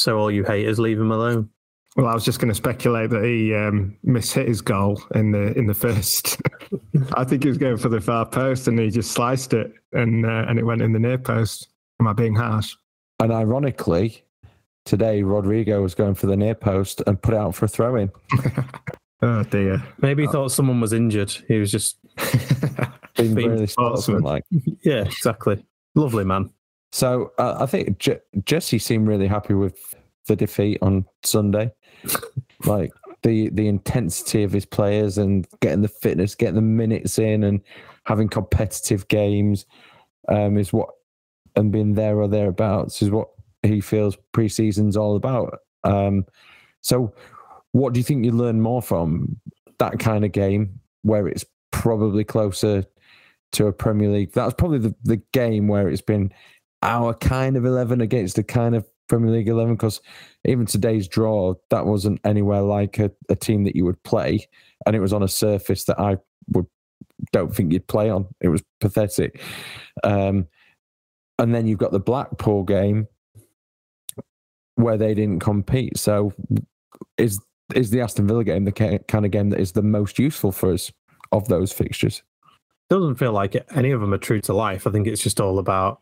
So 0.00 0.18
all 0.18 0.30
you 0.30 0.44
haters, 0.44 0.78
leave 0.78 0.98
him 0.98 1.12
alone. 1.12 1.50
Well, 1.96 2.06
I 2.06 2.14
was 2.14 2.24
just 2.24 2.38
going 2.38 2.48
to 2.48 2.54
speculate 2.54 3.10
that 3.10 3.24
he 3.24 3.54
um, 3.54 3.96
mishit 4.06 4.46
his 4.48 4.62
goal 4.62 5.02
in 5.14 5.32
the 5.32 5.52
in 5.58 5.66
the 5.66 5.74
first. 5.74 6.40
I 7.14 7.24
think 7.24 7.42
he 7.42 7.48
was 7.48 7.58
going 7.58 7.76
for 7.76 7.88
the 7.88 8.00
far 8.00 8.24
post 8.24 8.68
and 8.68 8.78
he 8.78 8.90
just 8.90 9.10
sliced 9.10 9.52
it 9.52 9.72
and 9.92 10.24
uh, 10.24 10.46
and 10.48 10.58
it 10.58 10.64
went 10.64 10.80
in 10.82 10.92
the 10.92 10.98
near 10.98 11.18
post. 11.18 11.68
Am 12.00 12.06
I 12.06 12.12
being 12.14 12.34
harsh? 12.34 12.74
And 13.18 13.30
ironically, 13.32 14.24
today 14.86 15.22
Rodrigo 15.22 15.82
was 15.82 15.94
going 15.94 16.14
for 16.14 16.28
the 16.28 16.36
near 16.36 16.54
post 16.54 17.02
and 17.06 17.20
put 17.20 17.34
it 17.34 17.36
out 17.36 17.54
for 17.54 17.66
a 17.66 17.68
throw 17.68 17.96
in. 17.96 18.10
oh 19.22 19.42
dear. 19.44 19.82
Maybe 19.98 20.22
he 20.22 20.28
thought 20.28 20.52
someone 20.52 20.80
was 20.80 20.94
injured. 20.94 21.32
He 21.46 21.58
was 21.58 21.70
just 21.70 21.98
Being 23.16 23.34
Being 23.34 23.50
really 23.50 23.66
sportsman. 23.66 24.22
like. 24.22 24.44
yeah, 24.82 25.02
exactly. 25.02 25.62
Lovely 25.94 26.24
man. 26.24 26.50
So 26.92 27.32
uh, 27.38 27.56
I 27.60 27.66
think 27.66 27.98
Je- 27.98 28.20
Jesse 28.44 28.78
seemed 28.78 29.08
really 29.08 29.28
happy 29.28 29.54
with 29.54 29.94
the 30.26 30.36
defeat 30.36 30.78
on 30.82 31.04
Sunday. 31.22 31.72
like 32.64 32.92
the 33.22 33.50
the 33.50 33.68
intensity 33.68 34.42
of 34.42 34.52
his 34.52 34.64
players 34.64 35.18
and 35.18 35.46
getting 35.60 35.82
the 35.82 35.88
fitness, 35.88 36.34
getting 36.34 36.54
the 36.54 36.62
minutes 36.62 37.18
in, 37.18 37.44
and 37.44 37.60
having 38.04 38.28
competitive 38.28 39.06
games 39.08 39.66
um, 40.28 40.56
is 40.56 40.72
what 40.72 40.88
and 41.56 41.72
being 41.72 41.94
there 41.94 42.18
or 42.18 42.28
thereabouts 42.28 43.02
is 43.02 43.10
what 43.10 43.28
he 43.62 43.80
feels 43.80 44.16
preseason's 44.32 44.96
all 44.96 45.16
about. 45.16 45.58
Um, 45.84 46.24
so, 46.80 47.14
what 47.72 47.92
do 47.92 48.00
you 48.00 48.04
think 48.04 48.24
you 48.24 48.32
learn 48.32 48.60
more 48.60 48.82
from 48.82 49.40
that 49.78 49.98
kind 49.98 50.24
of 50.24 50.32
game 50.32 50.80
where 51.02 51.28
it's 51.28 51.44
probably 51.70 52.24
closer 52.24 52.84
to 53.52 53.66
a 53.66 53.72
Premier 53.72 54.08
League? 54.08 54.32
That's 54.32 54.54
probably 54.54 54.78
the, 54.78 54.94
the 55.04 55.22
game 55.32 55.68
where 55.68 55.88
it's 55.88 56.02
been 56.02 56.32
our 56.82 57.14
kind 57.14 57.56
of 57.56 57.64
11 57.64 58.00
against 58.00 58.36
the 58.36 58.44
kind 58.44 58.74
of 58.74 58.86
Premier 59.08 59.30
League 59.30 59.48
11 59.48 59.74
because 59.74 60.00
even 60.44 60.66
today's 60.66 61.08
draw, 61.08 61.54
that 61.70 61.86
wasn't 61.86 62.20
anywhere 62.24 62.62
like 62.62 62.98
a, 62.98 63.10
a 63.28 63.36
team 63.36 63.64
that 63.64 63.76
you 63.76 63.84
would 63.84 64.02
play. 64.04 64.48
And 64.86 64.96
it 64.96 65.00
was 65.00 65.12
on 65.12 65.22
a 65.22 65.28
surface 65.28 65.84
that 65.84 65.98
I 65.98 66.16
would 66.52 66.66
don't 67.32 67.54
think 67.54 67.72
you'd 67.72 67.86
play 67.86 68.08
on. 68.08 68.26
It 68.40 68.48
was 68.48 68.62
pathetic. 68.80 69.40
Um, 70.04 70.46
and 71.38 71.54
then 71.54 71.66
you've 71.66 71.78
got 71.78 71.92
the 71.92 72.00
Blackpool 72.00 72.64
game 72.64 73.08
where 74.76 74.96
they 74.96 75.14
didn't 75.14 75.40
compete. 75.40 75.98
So 75.98 76.32
is 77.18 77.40
is 77.74 77.90
the 77.90 78.00
Aston 78.00 78.26
Villa 78.26 78.42
game 78.44 78.64
the 78.64 79.00
kind 79.06 79.24
of 79.24 79.30
game 79.30 79.50
that 79.50 79.60
is 79.60 79.72
the 79.72 79.82
most 79.82 80.18
useful 80.18 80.52
for 80.52 80.72
us 80.72 80.90
of 81.32 81.48
those 81.48 81.72
fixtures? 81.72 82.22
Doesn't 82.88 83.16
feel 83.16 83.32
like 83.32 83.56
any 83.74 83.92
of 83.92 84.00
them 84.00 84.12
are 84.12 84.18
true 84.18 84.40
to 84.40 84.52
life. 84.52 84.86
I 84.86 84.90
think 84.90 85.06
it's 85.06 85.22
just 85.22 85.40
all 85.40 85.58
about 85.58 86.00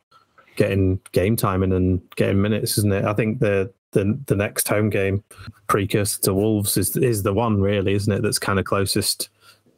getting 0.58 1.00
game 1.12 1.36
time 1.36 1.62
and 1.62 2.02
getting 2.16 2.42
minutes, 2.42 2.76
isn't 2.76 2.92
it? 2.92 3.04
I 3.04 3.14
think 3.14 3.38
the 3.38 3.72
the 3.92 4.18
the 4.26 4.36
next 4.36 4.68
home 4.68 4.90
game, 4.90 5.24
precursor 5.68 6.20
to 6.22 6.34
Wolves, 6.34 6.76
is 6.76 6.94
is 6.96 7.22
the 7.22 7.32
one 7.32 7.62
really, 7.62 7.94
isn't 7.94 8.12
it? 8.12 8.22
That's 8.22 8.40
kind 8.40 8.58
of 8.58 8.66
closest 8.66 9.30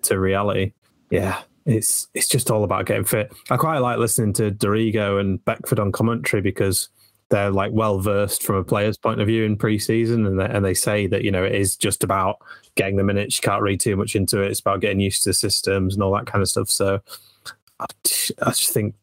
to 0.03 0.19
reality. 0.19 0.73
Yeah, 1.11 1.41
it's 1.67 2.09
it's 2.15 2.29
just 2.29 2.51
all 2.51 2.65
about 2.65 2.87
getting 2.87 3.05
fit. 3.05 3.31
I 3.51 3.57
quite 3.57 3.79
like 3.79 3.99
listening 3.99 4.33
to 4.35 4.51
Dorigo 4.51 5.21
and 5.21 5.45
Beckford 5.45 5.79
on 5.79 5.93
commentary 5.93 6.41
because 6.41 6.89
they're 7.29 7.51
like 7.51 7.71
well 7.73 8.01
versed 8.01 8.43
from 8.43 8.57
a 8.57 8.65
player's 8.65 8.97
point 8.97 9.21
of 9.21 9.27
view 9.27 9.45
in 9.45 9.57
pre-season, 9.57 10.27
and 10.27 10.41
they, 10.41 10.47
and 10.47 10.65
they 10.65 10.75
say 10.75 11.07
that 11.09 11.23
you 11.23 11.31
know 11.31 11.45
it 11.45 11.55
is 11.55 11.77
just 11.77 12.03
about 12.03 12.39
getting 12.75 12.97
the 12.97 13.05
minutes. 13.05 13.37
You 13.37 13.43
can't 13.43 13.63
read 13.63 13.81
too 13.81 13.97
much 13.97 14.17
into 14.17 14.41
it. 14.41 14.51
It's 14.51 14.61
about 14.61 14.81
getting 14.81 15.01
used 15.01 15.25
to 15.25 15.31
the 15.31 15.35
systems 15.35 15.95
and 15.95 16.03
all 16.03 16.15
that 16.15 16.27
kind 16.27 16.41
of 16.41 16.49
stuff. 16.49 16.71
So 16.71 17.01
I, 17.79 17.87
I 18.43 18.51
just 18.51 18.73
think 18.73 18.95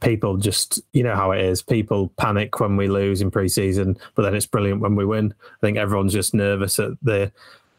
people 0.00 0.36
just 0.36 0.80
you 0.92 1.02
know 1.02 1.14
how 1.14 1.30
it 1.30 1.40
is. 1.40 1.62
People 1.62 2.12
panic 2.16 2.60
when 2.60 2.76
we 2.76 2.88
lose 2.88 3.20
in 3.20 3.30
pre-season, 3.30 3.96
but 4.14 4.22
then 4.22 4.34
it's 4.34 4.46
brilliant 4.46 4.80
when 4.80 4.96
we 4.96 5.04
win. 5.04 5.34
I 5.42 5.60
think 5.60 5.78
everyone's 5.78 6.12
just 6.12 6.34
nervous 6.34 6.78
at 6.78 6.92
the 7.02 7.32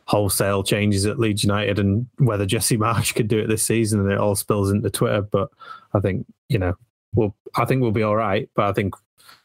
wholesale 0.05 0.63
changes 0.63 1.05
at 1.05 1.19
Leeds 1.19 1.43
United 1.43 1.79
and 1.79 2.07
whether 2.17 2.45
Jesse 2.45 2.77
Marsh 2.85 3.13
could 3.13 3.27
do 3.27 3.39
it 3.39 3.47
this 3.47 3.65
season, 3.65 3.99
and 3.99 4.11
it 4.11 4.17
all 4.17 4.35
spills 4.35 4.71
into 4.71 4.89
Twitter. 4.89 5.21
But 5.21 5.49
I 5.93 5.99
think 5.99 6.25
you 6.49 6.59
know, 6.59 6.75
we'll 7.15 7.35
I 7.55 7.65
think 7.65 7.81
we'll 7.81 7.91
be 7.91 8.03
all 8.03 8.15
right. 8.15 8.49
But 8.55 8.65
I 8.65 8.73
think 8.73 8.95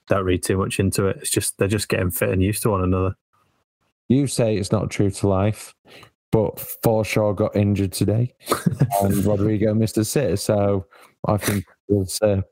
don't 0.08 0.24
read 0.24 0.42
too 0.42 0.56
much 0.56 0.78
into 0.78 1.06
it. 1.06 1.18
It's 1.20 1.30
just 1.30 1.58
they're 1.58 1.68
just 1.68 1.88
getting 1.88 2.10
fit 2.10 2.30
and 2.30 2.42
used 2.42 2.62
to 2.62 2.70
one 2.70 2.82
another. 2.82 3.14
You 4.08 4.26
say 4.28 4.56
it's 4.56 4.70
not 4.70 4.90
true 4.90 5.10
to 5.10 5.28
life, 5.28 5.74
but 6.30 6.56
Forshaw 6.84 7.34
got 7.34 7.56
injured 7.56 7.92
today 7.92 8.34
and 9.02 9.24
Rodrigo 9.24 9.74
missed 9.74 9.98
a 9.98 10.04
sit. 10.04 10.38
So 10.38 10.86
I 11.26 11.38
think 11.38 11.64
it's 11.88 12.22
uh, 12.22 12.42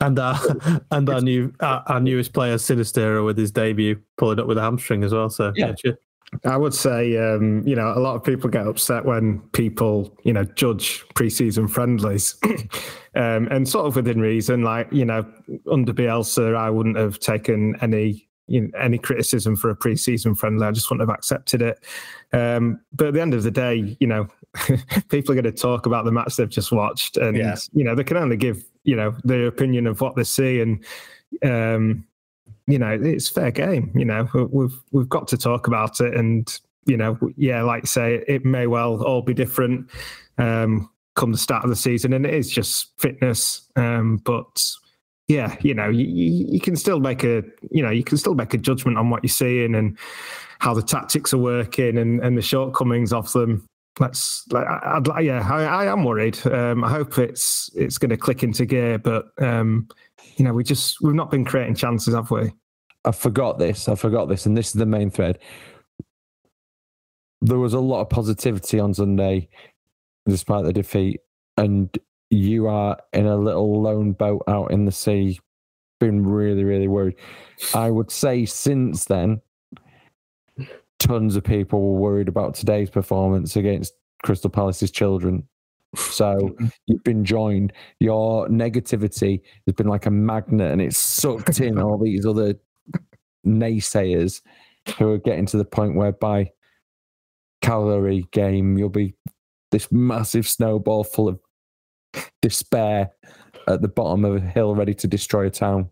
And 0.00 0.18
our 0.18 0.38
and 0.90 1.08
our 1.08 1.20
new 1.20 1.52
our, 1.60 1.82
our 1.86 2.00
newest 2.00 2.32
player 2.32 2.56
Sinisterra 2.56 3.24
with 3.24 3.38
his 3.38 3.50
debut 3.50 4.00
pulling 4.18 4.38
up 4.40 4.46
with 4.46 4.58
a 4.58 4.62
hamstring 4.62 5.02
as 5.04 5.12
well. 5.12 5.30
So 5.30 5.52
Yeah. 5.56 5.72
cheers. 5.72 5.96
I 6.44 6.56
would 6.56 6.74
say, 6.74 7.16
um, 7.16 7.62
you 7.66 7.76
know, 7.76 7.92
a 7.96 8.00
lot 8.00 8.16
of 8.16 8.24
people 8.24 8.50
get 8.50 8.66
upset 8.66 9.04
when 9.04 9.38
people, 9.52 10.12
you 10.24 10.32
know, 10.32 10.42
judge 10.44 11.04
preseason 11.14 11.70
friendlies, 11.70 12.34
um, 13.14 13.46
and 13.50 13.66
sort 13.68 13.86
of 13.86 13.94
within 13.94 14.20
reason. 14.20 14.62
Like, 14.62 14.88
you 14.92 15.04
know, 15.04 15.24
under 15.70 15.92
Bielsa, 15.94 16.56
I 16.56 16.68
wouldn't 16.68 16.96
have 16.96 17.20
taken 17.20 17.76
any, 17.80 18.28
you 18.48 18.62
know, 18.62 18.70
any 18.78 18.98
criticism 18.98 19.54
for 19.54 19.70
a 19.70 19.76
preseason 19.76 20.36
friendly. 20.36 20.66
I 20.66 20.72
just 20.72 20.90
wouldn't 20.90 21.08
have 21.08 21.16
accepted 21.16 21.62
it. 21.62 21.78
Um, 22.32 22.80
but 22.92 23.06
at 23.08 23.14
the 23.14 23.22
end 23.22 23.32
of 23.32 23.44
the 23.44 23.50
day, 23.52 23.96
you 24.00 24.08
know, 24.08 24.26
people 25.08 25.30
are 25.32 25.40
going 25.40 25.44
to 25.44 25.52
talk 25.52 25.86
about 25.86 26.04
the 26.04 26.12
match 26.12 26.36
they've 26.36 26.48
just 26.48 26.72
watched, 26.72 27.16
and 27.18 27.36
Yeah. 27.36 27.56
you 27.72 27.84
know, 27.84 27.94
they 27.94 28.04
can 28.04 28.16
only 28.16 28.36
give, 28.36 28.64
you 28.86 28.96
know, 28.96 29.14
their 29.24 29.46
opinion 29.46 29.86
of 29.86 30.00
what 30.00 30.16
they 30.16 30.24
see, 30.24 30.60
and 30.60 30.84
um, 31.44 32.06
you 32.66 32.78
know, 32.78 32.98
it's 33.00 33.28
fair 33.28 33.50
game. 33.50 33.92
You 33.94 34.04
know, 34.06 34.28
we've 34.50 34.82
we've 34.92 35.08
got 35.08 35.28
to 35.28 35.36
talk 35.36 35.66
about 35.66 36.00
it, 36.00 36.14
and 36.14 36.58
you 36.86 36.96
know, 36.96 37.18
yeah, 37.36 37.62
like 37.62 37.86
say, 37.86 38.24
it 38.26 38.44
may 38.44 38.66
well 38.66 39.02
all 39.02 39.22
be 39.22 39.34
different 39.34 39.90
um, 40.38 40.88
come 41.16 41.32
the 41.32 41.38
start 41.38 41.64
of 41.64 41.70
the 41.70 41.76
season, 41.76 42.12
and 42.12 42.24
it 42.24 42.32
is 42.32 42.50
just 42.50 42.92
fitness. 42.98 43.68
Um, 43.74 44.18
but 44.18 44.64
yeah, 45.28 45.56
you 45.60 45.74
know, 45.74 45.88
you, 45.88 46.06
you 46.06 46.46
you 46.52 46.60
can 46.60 46.76
still 46.76 47.00
make 47.00 47.24
a 47.24 47.42
you 47.70 47.82
know 47.82 47.90
you 47.90 48.04
can 48.04 48.16
still 48.16 48.34
make 48.34 48.54
a 48.54 48.58
judgment 48.58 48.98
on 48.98 49.10
what 49.10 49.24
you're 49.24 49.28
seeing 49.28 49.74
and 49.74 49.98
how 50.60 50.72
the 50.72 50.82
tactics 50.82 51.34
are 51.34 51.38
working 51.38 51.98
and 51.98 52.20
and 52.20 52.38
the 52.38 52.42
shortcomings 52.42 53.12
of 53.12 53.32
them. 53.32 53.66
Let's 53.98 54.44
like, 54.50 54.66
I'd, 54.66 55.06
yeah, 55.24 55.46
I, 55.50 55.64
I 55.64 55.92
am 55.92 56.04
worried. 56.04 56.38
Um, 56.46 56.84
I 56.84 56.90
hope 56.90 57.18
it's 57.18 57.70
it's 57.74 57.98
going 57.98 58.10
to 58.10 58.16
click 58.16 58.42
into 58.42 58.66
gear, 58.66 58.98
but 58.98 59.26
um, 59.38 59.88
you 60.36 60.44
know, 60.44 60.52
we 60.52 60.64
just 60.64 61.00
we've 61.00 61.14
not 61.14 61.30
been 61.30 61.44
creating 61.44 61.76
chances, 61.76 62.14
have 62.14 62.30
we? 62.30 62.52
I 63.04 63.12
forgot 63.12 63.58
this. 63.58 63.88
I 63.88 63.94
forgot 63.94 64.28
this, 64.28 64.46
and 64.46 64.56
this 64.56 64.68
is 64.68 64.74
the 64.74 64.86
main 64.86 65.10
thread. 65.10 65.38
There 67.40 67.58
was 67.58 67.74
a 67.74 67.80
lot 67.80 68.00
of 68.00 68.10
positivity 68.10 68.80
on 68.80 68.92
Sunday, 68.92 69.48
despite 70.26 70.64
the 70.64 70.72
defeat, 70.72 71.20
and 71.56 71.96
you 72.30 72.66
are 72.66 72.98
in 73.12 73.26
a 73.26 73.36
little 73.36 73.80
lone 73.80 74.12
boat 74.12 74.42
out 74.48 74.72
in 74.72 74.84
the 74.84 74.92
sea, 74.92 75.38
been 76.00 76.26
really, 76.26 76.64
really 76.64 76.88
worried. 76.88 77.16
I 77.74 77.90
would 77.90 78.10
say 78.10 78.44
since 78.44 79.04
then, 79.04 79.40
tons 80.98 81.36
of 81.36 81.44
people 81.44 81.80
were 81.80 81.98
worried 81.98 82.28
about 82.28 82.54
today's 82.54 82.90
performance 82.90 83.56
against 83.56 83.92
Crystal 84.24 84.50
Palace's 84.50 84.90
children. 84.90 85.46
So 85.96 86.56
you've 86.86 87.04
been 87.04 87.24
joined. 87.24 87.72
Your 88.00 88.48
negativity 88.48 89.40
has 89.66 89.74
been 89.74 89.88
like 89.88 90.06
a 90.06 90.10
magnet, 90.10 90.72
and 90.72 90.80
it's 90.80 90.98
sucked 90.98 91.60
in 91.60 91.78
all 91.78 91.98
these 91.98 92.26
other 92.26 92.54
naysayers 93.46 94.42
who 94.98 95.10
are 95.10 95.18
getting 95.18 95.46
to 95.46 95.56
the 95.56 95.64
point 95.64 95.96
where 95.96 96.12
by 96.12 96.50
Cagliari 97.62 98.26
game 98.32 98.78
you'll 98.78 98.88
be 98.88 99.14
this 99.72 99.90
massive 99.90 100.48
snowball 100.48 101.04
full 101.04 101.28
of 101.28 101.40
despair 102.40 103.10
at 103.68 103.82
the 103.82 103.88
bottom 103.88 104.24
of 104.24 104.36
a 104.36 104.40
hill 104.40 104.74
ready 104.74 104.94
to 104.94 105.06
destroy 105.06 105.46
a 105.46 105.50
town. 105.50 105.90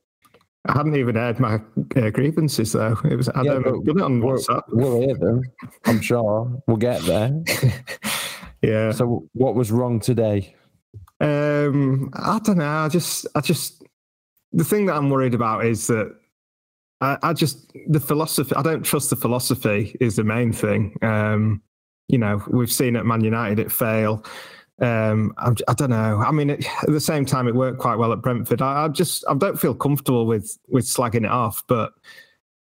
I 0.67 0.73
hadn't 0.73 0.97
even 0.97 1.15
heard 1.17 1.39
my 1.41 1.61
uh, 1.97 2.11
grievances 2.11 2.73
though. 2.73 2.97
It 3.05 3.17
was 3.17 3.29
I 3.29 3.43
Yeah, 3.43 3.55
don't 3.55 3.67
know. 3.67 3.83
but 3.83 3.95
Got 3.95 3.97
it 3.97 4.03
on 4.03 4.21
We'll, 4.21 4.39
WhatsApp. 4.39 4.63
we'll 4.69 5.01
hear 5.01 5.15
them. 5.17 5.43
I'm 5.85 6.01
sure 6.01 6.63
we'll 6.67 6.77
get 6.79 7.03
there. 7.03 7.43
yeah. 8.63 8.93
So, 8.93 9.29
what 9.35 9.55
was 9.55 9.71
wrong 9.71 10.01
today? 10.01 10.55
Um, 11.21 12.11
I 12.15 12.39
don't 12.43 12.59
know. 12.59 12.67
I 12.69 12.89
just, 12.89 13.27
I 13.35 13.41
just, 13.41 13.83
the 14.53 14.65
thing 14.65 14.87
that 14.87 14.95
I'm 14.97 15.11
worried 15.11 15.35
about 15.35 15.65
is 15.67 15.87
that 15.89 16.15
I, 17.01 17.19
I 17.23 17.33
just 17.35 17.73
the 17.89 18.01
philosophy. 18.01 18.55
I 18.57 18.63
don't 18.63 18.83
trust 18.83 19.11
the 19.11 19.17
philosophy 19.17 19.97
is 20.01 20.17
the 20.17 20.25
main 20.25 20.53
thing. 20.53 20.97
Um, 21.03 21.61
you 22.09 22.19
know, 22.19 22.43
we've 22.49 22.73
seen 22.73 22.97
at 22.97 23.05
Man 23.07 23.23
United 23.25 23.59
it 23.59 23.71
fail. 23.73 24.25
Um, 24.81 25.33
I'm, 25.39 25.57
I 25.69 25.75
don't 25.75 25.91
know. 25.91 26.23
I 26.27 26.33
mean, 26.33 26.51
it, 26.51 26.67
at 26.83 26.91
the 26.91 27.01
same 27.01 27.25
time, 27.25 27.47
it 27.47 27.55
worked 27.55 27.79
quite 27.79 27.97
well 27.97 28.13
at 28.13 28.23
Brentford. 28.23 28.61
I, 28.61 28.85
I 28.85 28.89
just, 28.89 29.25
I 29.29 29.35
don't 29.35 29.59
feel 29.59 29.75
comfortable 29.75 30.27
with 30.27 30.59
with 30.69 30.85
slagging 30.85 31.25
it 31.25 31.31
off, 31.31 31.63
but 31.69 31.93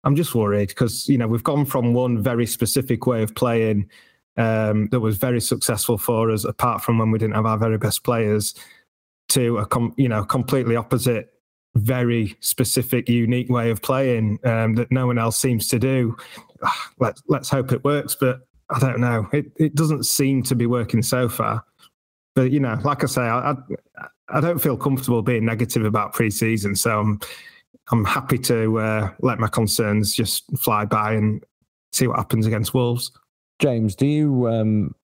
I'm 0.04 0.16
just 0.16 0.34
worried 0.34 0.68
because 0.68 1.08
you 1.08 1.16
know 1.16 1.26
we've 1.26 1.44
gone 1.44 1.64
from 1.64 1.94
one 1.94 2.22
very 2.22 2.46
specific 2.46 3.06
way 3.06 3.22
of 3.22 3.34
playing 3.34 3.88
um, 4.36 4.88
that 4.88 5.00
was 5.00 5.16
very 5.16 5.40
successful 5.40 5.96
for 5.98 6.30
us, 6.30 6.44
apart 6.44 6.82
from 6.82 6.98
when 6.98 7.10
we 7.10 7.18
didn't 7.18 7.34
have 7.34 7.46
our 7.46 7.58
very 7.58 7.78
best 7.78 8.04
players, 8.04 8.54
to 9.30 9.58
a 9.58 9.66
com- 9.66 9.94
you 9.96 10.08
know 10.08 10.24
completely 10.24 10.76
opposite, 10.76 11.32
very 11.76 12.36
specific, 12.40 13.08
unique 13.08 13.48
way 13.48 13.70
of 13.70 13.80
playing 13.80 14.38
um, 14.44 14.74
that 14.74 14.90
no 14.90 15.06
one 15.06 15.18
else 15.18 15.38
seems 15.38 15.68
to 15.68 15.78
do. 15.78 16.16
Ah, 16.62 16.90
Let's 16.98 17.22
let's 17.28 17.48
hope 17.48 17.72
it 17.72 17.84
works, 17.84 18.16
but 18.18 18.40
I 18.70 18.78
don't 18.80 19.00
know. 19.00 19.28
It 19.32 19.46
it 19.56 19.74
doesn't 19.74 20.04
seem 20.04 20.42
to 20.44 20.54
be 20.54 20.66
working 20.66 21.02
so 21.02 21.28
far. 21.28 21.64
But 22.34 22.50
you 22.50 22.60
know, 22.60 22.78
like 22.84 23.02
I 23.02 23.06
say, 23.06 23.22
I 23.22 23.50
I, 23.50 23.56
I 24.28 24.40
don't 24.40 24.58
feel 24.58 24.76
comfortable 24.76 25.22
being 25.22 25.44
negative 25.44 25.84
about 25.84 26.14
pre-season, 26.14 26.74
so 26.74 27.00
I'm 27.00 27.20
I'm 27.90 28.04
happy 28.04 28.38
to 28.38 28.78
uh, 28.78 29.10
let 29.20 29.38
my 29.38 29.48
concerns 29.48 30.14
just 30.14 30.44
fly 30.58 30.84
by 30.84 31.12
and 31.14 31.44
see 31.92 32.06
what 32.06 32.16
happens 32.16 32.46
against 32.46 32.74
Wolves. 32.74 33.10
James, 33.58 33.94
do 33.94 34.06
you 34.06 34.48
um, 34.48 34.94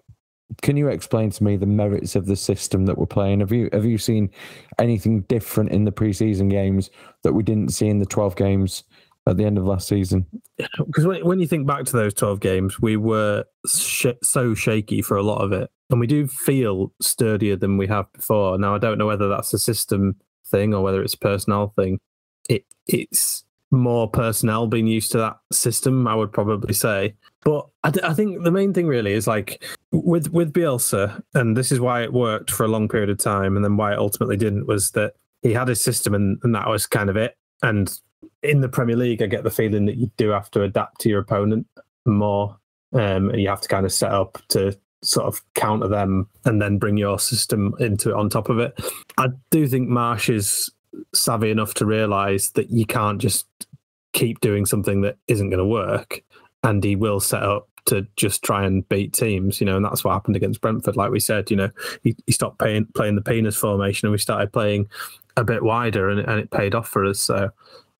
can 0.62 0.76
you 0.76 0.88
explain 0.88 1.30
to 1.30 1.44
me 1.44 1.56
the 1.56 1.66
merits 1.66 2.16
of 2.16 2.26
the 2.26 2.36
system 2.36 2.86
that 2.86 2.96
we're 2.96 3.06
playing? 3.06 3.40
Have 3.40 3.52
you 3.52 3.68
have 3.72 3.84
you 3.84 3.98
seen 3.98 4.30
anything 4.78 5.22
different 5.22 5.70
in 5.70 5.84
the 5.84 5.92
preseason 5.92 6.48
games 6.50 6.90
that 7.22 7.34
we 7.34 7.42
didn't 7.42 7.72
see 7.72 7.88
in 7.88 7.98
the 7.98 8.06
twelve 8.06 8.36
games 8.36 8.84
at 9.28 9.36
the 9.36 9.44
end 9.44 9.58
of 9.58 9.66
last 9.66 9.86
season? 9.86 10.26
Because 10.78 11.06
when, 11.06 11.24
when 11.24 11.38
you 11.38 11.46
think 11.46 11.66
back 11.66 11.84
to 11.84 11.92
those 11.92 12.14
12 12.14 12.40
games, 12.40 12.80
we 12.80 12.96
were 12.96 13.44
sh- 13.66 14.06
so 14.22 14.54
shaky 14.54 15.02
for 15.02 15.16
a 15.16 15.22
lot 15.22 15.42
of 15.42 15.52
it. 15.52 15.70
And 15.90 16.00
we 16.00 16.06
do 16.06 16.26
feel 16.26 16.92
sturdier 17.00 17.56
than 17.56 17.76
we 17.76 17.86
have 17.86 18.12
before. 18.12 18.58
Now, 18.58 18.74
I 18.74 18.78
don't 18.78 18.98
know 18.98 19.06
whether 19.06 19.28
that's 19.28 19.54
a 19.54 19.58
system 19.58 20.16
thing 20.46 20.74
or 20.74 20.82
whether 20.82 21.02
it's 21.02 21.14
a 21.14 21.18
personnel 21.18 21.72
thing. 21.76 22.00
It 22.48 22.64
It's 22.86 23.44
more 23.70 24.08
personnel 24.08 24.66
being 24.66 24.86
used 24.86 25.12
to 25.12 25.18
that 25.18 25.36
system, 25.52 26.06
I 26.06 26.14
would 26.14 26.32
probably 26.32 26.74
say. 26.74 27.14
But 27.42 27.66
I, 27.84 27.90
th- 27.90 28.04
I 28.04 28.14
think 28.14 28.42
the 28.42 28.50
main 28.50 28.72
thing 28.72 28.86
really 28.86 29.12
is 29.12 29.26
like 29.26 29.62
with 29.92 30.32
with 30.32 30.52
Bielsa, 30.52 31.22
and 31.34 31.56
this 31.56 31.70
is 31.70 31.80
why 31.80 32.02
it 32.02 32.12
worked 32.12 32.50
for 32.50 32.64
a 32.64 32.68
long 32.68 32.88
period 32.88 33.10
of 33.10 33.18
time, 33.18 33.56
and 33.56 33.64
then 33.64 33.76
why 33.76 33.92
it 33.92 33.98
ultimately 33.98 34.36
didn't 34.36 34.66
was 34.66 34.92
that 34.92 35.14
he 35.42 35.52
had 35.52 35.68
his 35.68 35.82
system, 35.82 36.14
and, 36.14 36.38
and 36.42 36.54
that 36.54 36.68
was 36.68 36.86
kind 36.86 37.10
of 37.10 37.16
it. 37.16 37.36
And 37.62 37.98
in 38.42 38.60
the 38.60 38.68
Premier 38.68 38.96
League, 38.96 39.22
I 39.22 39.26
get 39.26 39.44
the 39.44 39.50
feeling 39.50 39.86
that 39.86 39.96
you 39.96 40.10
do 40.16 40.30
have 40.30 40.50
to 40.52 40.62
adapt 40.62 41.00
to 41.02 41.08
your 41.08 41.20
opponent 41.20 41.66
more. 42.06 42.56
Um, 42.92 43.28
and 43.30 43.40
you 43.40 43.48
have 43.48 43.60
to 43.60 43.68
kind 43.68 43.84
of 43.84 43.92
set 43.92 44.12
up 44.12 44.38
to 44.48 44.78
sort 45.02 45.26
of 45.26 45.42
counter 45.54 45.88
them 45.88 46.28
and 46.44 46.60
then 46.60 46.78
bring 46.78 46.96
your 46.96 47.18
system 47.18 47.74
into 47.78 48.10
it 48.10 48.16
on 48.16 48.30
top 48.30 48.48
of 48.48 48.58
it. 48.58 48.78
I 49.18 49.28
do 49.50 49.66
think 49.66 49.88
Marsh 49.88 50.28
is 50.28 50.70
savvy 51.14 51.50
enough 51.50 51.74
to 51.74 51.86
realize 51.86 52.50
that 52.52 52.70
you 52.70 52.86
can't 52.86 53.20
just 53.20 53.46
keep 54.12 54.40
doing 54.40 54.66
something 54.66 55.02
that 55.02 55.16
isn't 55.28 55.50
going 55.50 55.58
to 55.58 55.66
work. 55.66 56.22
And 56.64 56.82
he 56.82 56.96
will 56.96 57.20
set 57.20 57.42
up 57.42 57.68
to 57.86 58.06
just 58.16 58.42
try 58.42 58.64
and 58.64 58.86
beat 58.88 59.12
teams, 59.12 59.60
you 59.60 59.66
know, 59.66 59.76
and 59.76 59.84
that's 59.84 60.02
what 60.02 60.12
happened 60.12 60.36
against 60.36 60.60
Brentford. 60.60 60.96
Like 60.96 61.10
we 61.10 61.20
said, 61.20 61.50
you 61.50 61.56
know, 61.56 61.70
he, 62.02 62.16
he 62.26 62.32
stopped 62.32 62.58
playing, 62.58 62.88
playing 62.94 63.14
the 63.14 63.22
penis 63.22 63.56
formation 63.56 64.06
and 64.06 64.12
we 64.12 64.18
started 64.18 64.52
playing 64.52 64.88
a 65.36 65.44
bit 65.44 65.62
wider 65.62 66.10
and, 66.10 66.20
and 66.20 66.40
it 66.40 66.50
paid 66.50 66.74
off 66.74 66.88
for 66.88 67.04
us. 67.04 67.20
So 67.20 67.50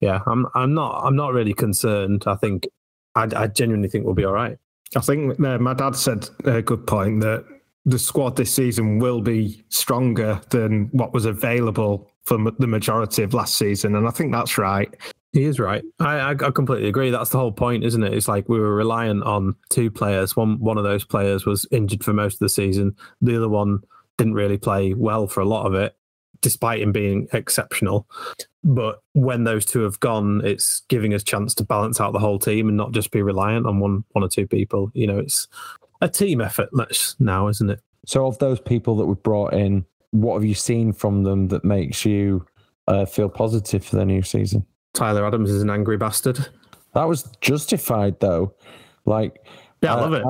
yeah, 0.01 0.21
I'm 0.25 0.47
I'm 0.55 0.73
not 0.73 1.01
I'm 1.03 1.15
not 1.15 1.33
really 1.33 1.53
concerned. 1.53 2.23
I 2.25 2.35
think 2.35 2.67
I, 3.15 3.27
I 3.35 3.47
genuinely 3.47 3.89
think 3.89 4.05
we'll 4.05 4.15
be 4.15 4.25
all 4.25 4.33
right. 4.33 4.57
I 4.95 5.01
think 5.01 5.39
uh, 5.39 5.57
my 5.59 5.73
dad 5.73 5.95
said 5.95 6.29
a 6.45 6.61
good 6.61 6.87
point 6.87 7.21
that 7.21 7.45
the 7.85 7.99
squad 7.99 8.35
this 8.35 8.53
season 8.53 8.99
will 8.99 9.21
be 9.21 9.63
stronger 9.69 10.41
than 10.49 10.89
what 10.91 11.13
was 11.13 11.25
available 11.25 12.11
for 12.23 12.37
the 12.59 12.67
majority 12.67 13.23
of 13.23 13.33
last 13.33 13.55
season, 13.55 13.95
and 13.95 14.07
I 14.07 14.11
think 14.11 14.31
that's 14.31 14.57
right. 14.57 14.93
He 15.31 15.43
is 15.43 15.59
right. 15.59 15.83
I, 15.99 16.17
I, 16.17 16.31
I 16.31 16.51
completely 16.51 16.89
agree. 16.89 17.11
That's 17.11 17.29
the 17.29 17.37
whole 17.37 17.51
point, 17.51 17.83
isn't 17.83 18.03
it? 18.03 18.13
It's 18.13 18.27
like 18.27 18.49
we 18.49 18.59
were 18.59 18.73
reliant 18.73 19.23
on 19.23 19.55
two 19.69 19.91
players. 19.91 20.35
One 20.35 20.59
one 20.59 20.77
of 20.77 20.83
those 20.83 21.05
players 21.05 21.45
was 21.45 21.67
injured 21.71 22.03
for 22.03 22.13
most 22.13 22.35
of 22.35 22.39
the 22.39 22.49
season. 22.49 22.95
The 23.21 23.37
other 23.37 23.49
one 23.49 23.81
didn't 24.17 24.33
really 24.33 24.57
play 24.57 24.93
well 24.93 25.27
for 25.27 25.41
a 25.41 25.45
lot 25.45 25.65
of 25.65 25.75
it, 25.75 25.95
despite 26.41 26.81
him 26.81 26.91
being 26.91 27.27
exceptional. 27.33 28.07
But 28.63 29.01
when 29.13 29.43
those 29.43 29.65
two 29.65 29.81
have 29.81 29.99
gone, 29.99 30.41
it's 30.45 30.81
giving 30.89 31.13
us 31.13 31.23
chance 31.23 31.53
to 31.55 31.63
balance 31.63 31.99
out 31.99 32.13
the 32.13 32.19
whole 32.19 32.39
team 32.39 32.67
and 32.67 32.77
not 32.77 32.91
just 32.91 33.11
be 33.11 33.21
reliant 33.21 33.65
on 33.65 33.79
one 33.79 34.03
one 34.11 34.23
or 34.23 34.29
two 34.29 34.47
people. 34.47 34.91
You 34.93 35.07
know, 35.07 35.19
it's 35.19 35.47
a 36.01 36.09
team 36.09 36.41
effort 36.41 36.69
much 36.73 37.13
now, 37.19 37.47
isn't 37.47 37.69
it? 37.69 37.81
So, 38.05 38.25
of 38.25 38.37
those 38.39 38.59
people 38.59 38.95
that 38.97 39.05
we've 39.05 39.21
brought 39.21 39.53
in, 39.53 39.85
what 40.11 40.35
have 40.35 40.45
you 40.45 40.55
seen 40.55 40.93
from 40.93 41.23
them 41.23 41.47
that 41.49 41.63
makes 41.63 42.05
you 42.05 42.45
uh, 42.87 43.05
feel 43.05 43.29
positive 43.29 43.85
for 43.85 43.95
the 43.97 44.05
new 44.05 44.21
season? 44.21 44.65
Tyler 44.93 45.25
Adams 45.25 45.51
is 45.51 45.61
an 45.61 45.69
angry 45.69 45.97
bastard. 45.97 46.47
That 46.93 47.07
was 47.07 47.29
justified, 47.41 48.19
though. 48.19 48.55
Like, 49.05 49.45
yeah, 49.81 49.95
I 49.95 50.01
love 50.01 50.13
it. 50.13 50.23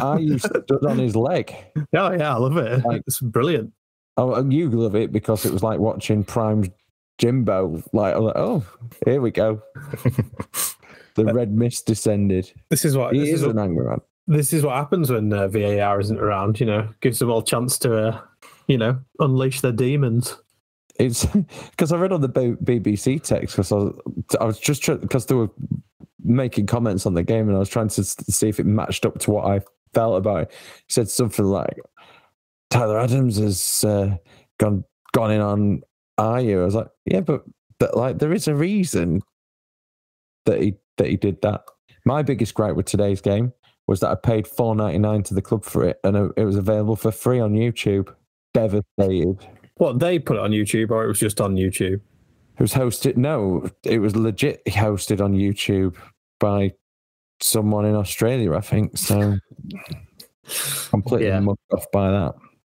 I, 0.00 0.06
I 0.06 0.18
used 0.18 0.44
to 0.44 0.62
stood 0.66 0.86
on 0.86 0.98
his 0.98 1.16
leg. 1.16 1.54
Yeah, 1.92 2.12
yeah, 2.16 2.34
I 2.34 2.38
love 2.38 2.56
it. 2.56 2.84
Like, 2.84 3.02
it's 3.06 3.20
brilliant. 3.20 3.72
Oh, 4.16 4.48
you 4.48 4.70
love 4.70 4.94
it 4.94 5.12
because 5.12 5.44
it 5.44 5.52
was 5.52 5.62
like 5.62 5.80
watching 5.80 6.22
Prime 6.22 6.72
Jimbo. 7.18 7.82
Like, 7.92 8.16
like 8.16 8.36
oh, 8.36 8.64
here 9.04 9.20
we 9.20 9.30
go. 9.30 9.62
the 11.14 11.24
red 11.24 11.52
mist 11.52 11.86
descended. 11.86 12.52
This 12.70 12.84
is 12.84 12.96
what 12.96 13.14
he 13.14 13.20
this 13.20 13.28
is, 13.30 13.42
is 13.42 13.48
an 13.48 13.58
angry 13.58 13.86
man. 13.86 14.00
This 14.26 14.52
is 14.52 14.64
what 14.64 14.76
happens 14.76 15.10
when 15.10 15.32
uh, 15.32 15.48
VAR 15.48 16.00
isn't 16.00 16.18
around. 16.18 16.60
You 16.60 16.66
know, 16.66 16.88
gives 17.00 17.18
them 17.18 17.30
all 17.30 17.40
a 17.40 17.44
chance 17.44 17.78
to, 17.80 18.08
uh, 18.08 18.20
you 18.68 18.78
know, 18.78 18.98
unleash 19.18 19.60
their 19.60 19.72
demons. 19.72 20.36
It's 20.98 21.26
because 21.70 21.92
I 21.92 21.96
read 21.96 22.12
on 22.12 22.20
the 22.20 22.28
BBC 22.28 23.22
text 23.22 23.56
because 23.56 23.72
I 23.72 23.76
was, 23.76 23.98
I 24.40 24.44
was 24.44 24.58
just 24.60 24.86
because 25.00 25.26
they 25.26 25.34
were 25.34 25.50
making 26.22 26.66
comments 26.66 27.04
on 27.04 27.14
the 27.14 27.22
game 27.22 27.48
and 27.48 27.56
I 27.56 27.60
was 27.60 27.68
trying 27.68 27.88
to 27.88 28.04
see 28.04 28.48
if 28.48 28.58
it 28.58 28.66
matched 28.66 29.04
up 29.04 29.18
to 29.20 29.30
what 29.30 29.46
I 29.46 29.60
felt 29.92 30.16
about 30.16 30.42
it. 30.42 30.52
He 30.86 30.92
said 30.92 31.08
something 31.08 31.44
like, 31.44 31.78
"Tyler 32.74 32.98
Adams 32.98 33.38
has 33.38 33.84
uh, 33.84 34.16
gone 34.58 34.84
gone 35.12 35.30
in 35.30 35.40
on 35.40 35.82
are 36.18 36.40
you? 36.40 36.62
I 36.62 36.64
was 36.64 36.74
like, 36.74 36.88
yeah, 37.06 37.20
but 37.20 37.44
but 37.78 37.96
like 37.96 38.18
there 38.18 38.32
is 38.32 38.48
a 38.48 38.54
reason 38.54 39.22
that 40.46 40.60
he 40.60 40.74
that 40.98 41.06
he 41.06 41.16
did 41.16 41.40
that. 41.42 41.62
My 42.04 42.22
biggest 42.22 42.52
gripe 42.54 42.74
with 42.74 42.86
today's 42.86 43.20
game 43.20 43.52
was 43.86 44.00
that 44.00 44.10
I 44.10 44.16
paid 44.16 44.48
four 44.48 44.74
ninety 44.74 44.98
nine 44.98 45.22
to 45.24 45.34
the 45.34 45.42
club 45.42 45.64
for 45.64 45.84
it, 45.84 46.00
and 46.02 46.32
it 46.36 46.44
was 46.44 46.56
available 46.56 46.96
for 46.96 47.12
free 47.12 47.38
on 47.38 47.52
YouTube. 47.52 48.12
Devastated. 48.54 49.46
What 49.76 50.00
they 50.00 50.18
put 50.18 50.36
it 50.36 50.42
on 50.42 50.50
YouTube, 50.50 50.90
or 50.90 51.04
it 51.04 51.08
was 51.08 51.20
just 51.20 51.40
on 51.40 51.54
YouTube? 51.54 52.00
It 52.56 52.60
was 52.60 52.72
hosted. 52.72 53.16
No, 53.16 53.70
it 53.84 54.00
was 54.00 54.16
legit 54.16 54.64
hosted 54.66 55.20
on 55.20 55.32
YouTube 55.32 55.94
by 56.40 56.72
someone 57.40 57.84
in 57.84 57.94
Australia, 57.94 58.54
I 58.54 58.60
think. 58.60 58.98
So 58.98 59.38
completely 60.90 61.28
yeah. 61.28 61.38
mugged 61.38 61.60
off 61.72 61.86
by 61.92 62.10
that. 62.10 62.34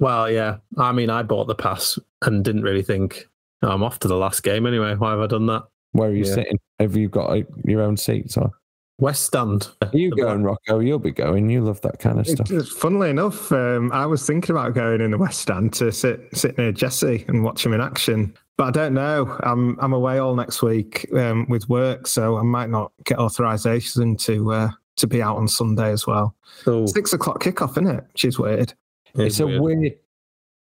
Well, 0.05 0.31
yeah. 0.31 0.59
I 0.77 0.93
mean, 0.93 1.09
I 1.09 1.23
bought 1.23 1.47
the 1.47 1.55
pass 1.55 1.99
and 2.21 2.45
didn't 2.45 2.61
really 2.61 2.83
think 2.83 3.27
oh, 3.63 3.71
I'm 3.71 3.83
off 3.83 4.01
to 4.01 4.09
the 4.09 4.19
last 4.19 4.43
game 4.43 4.67
anyway. 4.67 4.95
Why 4.97 5.13
have 5.13 5.21
I 5.21 5.27
done 5.27 5.47
that? 5.47 5.63
Where 5.93 6.11
are 6.11 6.13
you 6.13 6.27
yeah. 6.27 6.35
sitting? 6.35 6.59
Have 6.79 6.95
you 6.95 7.09
got 7.09 7.35
a, 7.35 7.47
your 7.65 7.81
own 7.81 7.97
seats 7.97 8.37
or? 8.37 8.51
West 8.99 9.25
Stand. 9.25 9.71
Are 9.81 9.89
you 9.95 10.11
going, 10.11 10.43
Rocco? 10.43 10.81
You'll 10.81 10.99
be 10.99 11.11
going. 11.11 11.49
You 11.49 11.63
love 11.63 11.81
that 11.81 12.01
kind 12.01 12.21
of 12.21 12.29
stuff. 12.29 12.51
It, 12.51 12.67
funnily 12.67 13.09
enough, 13.09 13.51
um, 13.51 13.91
I 13.93 14.05
was 14.05 14.27
thinking 14.27 14.55
about 14.55 14.75
going 14.75 15.01
in 15.01 15.11
the 15.11 15.17
West 15.17 15.41
Stand 15.41 15.73
to 15.75 15.91
sit 15.91 16.29
sit 16.35 16.59
near 16.59 16.71
Jesse 16.71 17.25
and 17.27 17.43
watch 17.43 17.65
him 17.65 17.73
in 17.73 17.81
action. 17.81 18.37
But 18.59 18.65
I 18.65 18.71
don't 18.73 18.93
know. 18.93 19.39
I'm 19.43 19.81
I'm 19.81 19.95
away 19.95 20.19
all 20.19 20.37
next 20.37 20.63
week 20.63 21.09
um, 21.15 21.47
with 21.49 21.67
work, 21.71 22.07
so 22.07 22.37
I 22.37 22.43
might 22.43 22.69
not 22.69 22.93
get 23.05 23.19
authorization 23.19 24.17
to 24.19 24.53
uh, 24.53 24.71
to 24.97 25.07
be 25.07 25.23
out 25.23 25.39
on 25.39 25.49
Sunday 25.49 25.91
as 25.91 26.07
well. 26.07 26.37
So, 26.63 26.85
Six 26.87 27.15
o'clock 27.15 27.43
kickoff, 27.43 27.73
isn't 27.73 27.89
it? 27.89 28.05
Which 28.13 28.27
is 28.27 28.39
weird. 28.39 28.75
It's, 29.15 29.39
it's 29.39 29.41
a 29.41 29.47
weird 29.47 29.95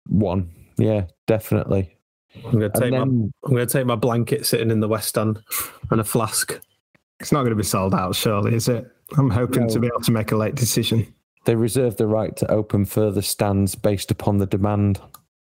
one. 0.09 0.51
Yeah, 0.79 1.07
definitely. 1.27 1.97
I'm 2.45 2.53
gonna 2.53 2.71
take 2.71 2.93
then, 2.93 2.93
my 2.93 3.05
I'm 3.45 3.51
gonna 3.51 3.67
take 3.67 3.87
my 3.87 3.97
blanket 3.97 4.47
sitting 4.47 4.71
in 4.71 4.81
the 4.81 4.89
West 4.89 5.19
End 5.19 5.41
and 5.91 6.01
a 6.01 6.05
flask. 6.05 6.61
It's 7.21 7.33
not 7.33 7.41
going 7.41 7.51
to 7.51 7.57
be 7.57 7.63
sold 7.63 7.95
out, 7.95 8.17
surely, 8.17 8.55
is 8.55 8.69
it? 8.69 8.91
I'm 9.19 9.29
hoping 9.29 9.67
no. 9.67 9.69
to 9.69 9.79
be 9.79 9.89
able 9.89 10.01
to 10.01 10.13
make 10.13 10.33
a 10.33 10.37
late 10.37 10.55
decision. 10.55 11.13
They 11.45 11.55
reserve 11.55 11.97
the 11.97 12.07
right 12.07 12.35
to 12.37 12.51
open 12.51 12.87
further 12.87 13.21
stands 13.21 13.75
based 13.75 14.11
upon 14.11 14.39
the 14.39 14.47
demand, 14.47 15.01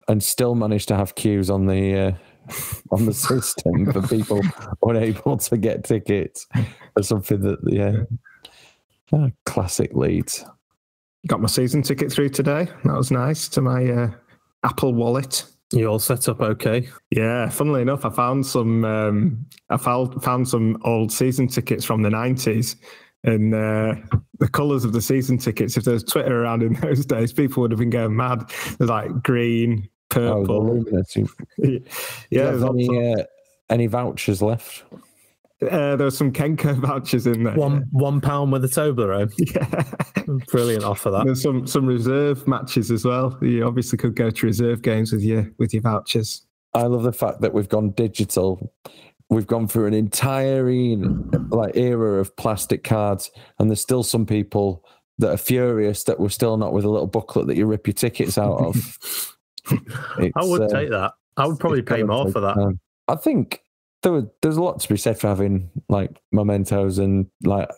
and 0.07 0.23
still 0.23 0.55
manage 0.55 0.87
to 0.87 0.95
have 0.95 1.15
queues 1.15 1.49
on 1.49 1.67
the 1.67 1.95
uh, 1.95 2.11
on 2.91 3.05
the 3.05 3.13
system 3.13 3.91
for 3.91 4.01
people 4.07 4.41
unable 4.83 5.37
to 5.37 5.57
get 5.57 5.83
tickets 5.83 6.47
or 6.95 7.03
something 7.03 7.41
that 7.41 7.59
yeah, 7.67 8.03
oh, 9.13 9.31
classic 9.45 9.93
Leeds. 9.93 10.45
Got 11.27 11.41
my 11.41 11.47
season 11.47 11.81
ticket 11.81 12.11
through 12.11 12.29
today. 12.29 12.67
That 12.85 12.95
was 12.95 13.11
nice 13.11 13.47
to 13.49 13.61
my 13.61 13.85
uh, 13.89 14.11
Apple 14.63 14.93
Wallet. 14.93 15.45
You 15.71 15.87
all 15.87 15.99
set 15.99 16.27
up 16.29 16.41
okay? 16.41 16.87
Yeah. 17.11 17.49
Funnily 17.49 17.81
enough, 17.81 18.05
I 18.05 18.09
found 18.09 18.45
some. 18.45 18.85
Um, 18.85 19.45
I 19.69 19.77
found 19.77 20.23
found 20.23 20.47
some 20.47 20.81
old 20.83 21.11
season 21.11 21.47
tickets 21.47 21.85
from 21.85 22.01
the 22.01 22.09
nineties, 22.09 22.77
and 23.23 23.53
uh, 23.53 23.95
the 24.39 24.47
colours 24.47 24.85
of 24.85 24.93
the 24.93 25.01
season 25.01 25.37
tickets. 25.37 25.77
If 25.77 25.83
there 25.83 25.93
was 25.93 26.03
Twitter 26.03 26.41
around 26.41 26.63
in 26.63 26.73
those 26.81 27.05
days, 27.05 27.33
people 27.33 27.61
would 27.61 27.71
have 27.71 27.79
been 27.79 27.89
going 27.89 28.15
mad. 28.15 28.49
They're 28.77 28.87
like 28.87 29.21
green, 29.21 29.89
purple. 30.09 30.83
Oh, 30.93 31.79
yeah. 32.31 32.67
Any, 32.69 33.13
uh, 33.13 33.23
any 33.69 33.87
vouchers 33.87 34.41
left? 34.41 34.83
Uh, 35.61 35.95
there 35.97 36.05
were 36.05 36.11
some 36.11 36.31
Kenco 36.31 36.75
vouchers 36.79 37.27
in 37.27 37.43
there. 37.43 37.55
One 37.55 37.85
one 37.91 38.21
pound 38.21 38.51
with 38.51 38.63
a 38.63 38.67
Toblerone. 38.67 39.31
Yeah, 40.29 40.37
brilliant 40.51 40.83
offer 40.83 41.09
that. 41.11 41.25
There's 41.25 41.41
some 41.41 41.65
some 41.67 41.85
reserve 41.85 42.47
matches 42.47 42.91
as 42.91 43.03
well. 43.03 43.37
You 43.41 43.65
obviously 43.65 43.97
could 43.97 44.15
go 44.15 44.29
to 44.29 44.45
reserve 44.45 44.81
games 44.81 45.11
with 45.11 45.21
your 45.21 45.51
with 45.57 45.73
your 45.73 45.81
vouchers. 45.81 46.45
I 46.73 46.83
love 46.83 47.03
the 47.03 47.11
fact 47.11 47.41
that 47.41 47.53
we've 47.53 47.67
gone 47.67 47.91
digital. 47.91 48.71
We've 49.29 49.47
gone 49.47 49.67
through 49.67 49.87
an 49.87 49.93
entire 49.93 50.63
like 51.49 51.75
era 51.75 52.19
of 52.19 52.35
plastic 52.37 52.83
cards, 52.83 53.31
and 53.57 53.69
there's 53.69 53.81
still 53.81 54.03
some 54.03 54.25
people 54.25 54.85
that 55.17 55.31
are 55.31 55.37
furious 55.37 56.03
that 56.05 56.19
we're 56.19 56.29
still 56.29 56.57
not 56.57 56.73
with 56.73 56.85
a 56.85 56.89
little 56.89 57.07
booklet 57.07 57.47
that 57.47 57.57
you 57.57 57.65
rip 57.65 57.85
your 57.85 57.93
tickets 57.93 58.37
out 58.37 58.57
of. 58.59 59.35
I 59.71 60.31
would 60.37 60.61
uh, 60.61 60.67
take 60.69 60.89
that. 60.89 61.13
I 61.37 61.45
would 61.45 61.59
probably 61.59 61.81
pay 61.81 62.03
more 62.03 62.31
for 62.31 62.39
that. 62.39 62.55
time. 62.55 62.79
I 63.07 63.15
think 63.15 63.61
there 64.01 64.11
were, 64.11 64.27
there's 64.41 64.57
a 64.57 64.61
lot 64.61 64.79
to 64.79 64.89
be 64.89 64.97
said 64.97 65.19
for 65.19 65.27
having 65.27 65.69
like 65.89 66.21
mementos 66.31 66.99
and 66.99 67.27
like 67.43 67.69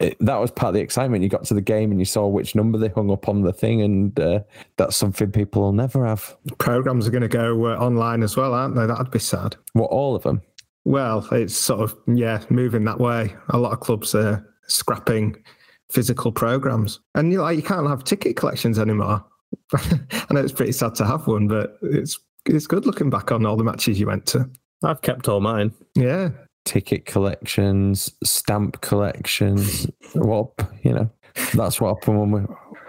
it, 0.00 0.16
that 0.20 0.36
was 0.36 0.50
part 0.50 0.68
of 0.68 0.74
the 0.74 0.80
excitement. 0.80 1.22
You 1.22 1.28
got 1.28 1.44
to 1.44 1.54
the 1.54 1.60
game 1.60 1.90
and 1.90 2.00
you 2.00 2.04
saw 2.04 2.26
which 2.26 2.54
number 2.54 2.78
they 2.78 2.88
hung 2.88 3.10
up 3.10 3.28
on 3.28 3.42
the 3.42 3.52
thing, 3.52 3.82
and 3.82 4.18
uh, 4.18 4.40
that's 4.76 4.96
something 4.96 5.32
people 5.32 5.62
will 5.62 5.72
never 5.72 6.06
have. 6.06 6.36
Programs 6.58 7.06
are 7.06 7.10
going 7.10 7.22
to 7.22 7.28
go 7.28 7.66
uh, 7.66 7.76
online 7.76 8.22
as 8.22 8.36
well, 8.36 8.54
aren't 8.54 8.76
they? 8.76 8.86
That'd 8.86 9.10
be 9.10 9.18
sad. 9.18 9.56
What 9.72 9.90
all 9.90 10.14
of 10.14 10.22
them? 10.22 10.42
Well, 10.84 11.26
it's 11.32 11.56
sort 11.56 11.80
of 11.80 11.96
yeah, 12.06 12.42
moving 12.48 12.84
that 12.84 13.00
way. 13.00 13.34
A 13.50 13.58
lot 13.58 13.72
of 13.72 13.80
clubs 13.80 14.14
are 14.14 14.46
scrapping 14.68 15.42
physical 15.90 16.30
programs, 16.30 17.00
and 17.14 17.32
you 17.32 17.42
like 17.42 17.56
you 17.56 17.62
can't 17.62 17.88
have 17.88 18.04
ticket 18.04 18.36
collections 18.36 18.78
anymore. 18.78 19.24
I 19.74 20.26
know 20.30 20.40
it's 20.40 20.52
pretty 20.52 20.72
sad 20.72 20.94
to 20.96 21.06
have 21.06 21.26
one, 21.26 21.48
but 21.48 21.76
it's 21.82 22.18
it's 22.46 22.66
good 22.66 22.86
looking 22.86 23.10
back 23.10 23.32
on 23.32 23.44
all 23.44 23.56
the 23.56 23.64
matches 23.64 23.98
you 23.98 24.06
went 24.06 24.26
to. 24.26 24.48
I've 24.82 25.02
kept 25.02 25.28
all 25.28 25.40
mine. 25.40 25.72
Yeah, 25.94 26.30
Ticket 26.64 27.06
collections, 27.06 28.12
stamp 28.24 28.80
collections. 28.80 29.86
what 30.14 30.50
you 30.82 30.92
know? 30.92 31.10
That's 31.54 31.80
what 31.80 31.96
happened 31.96 32.20
when 32.20 32.30
we. 32.30 32.40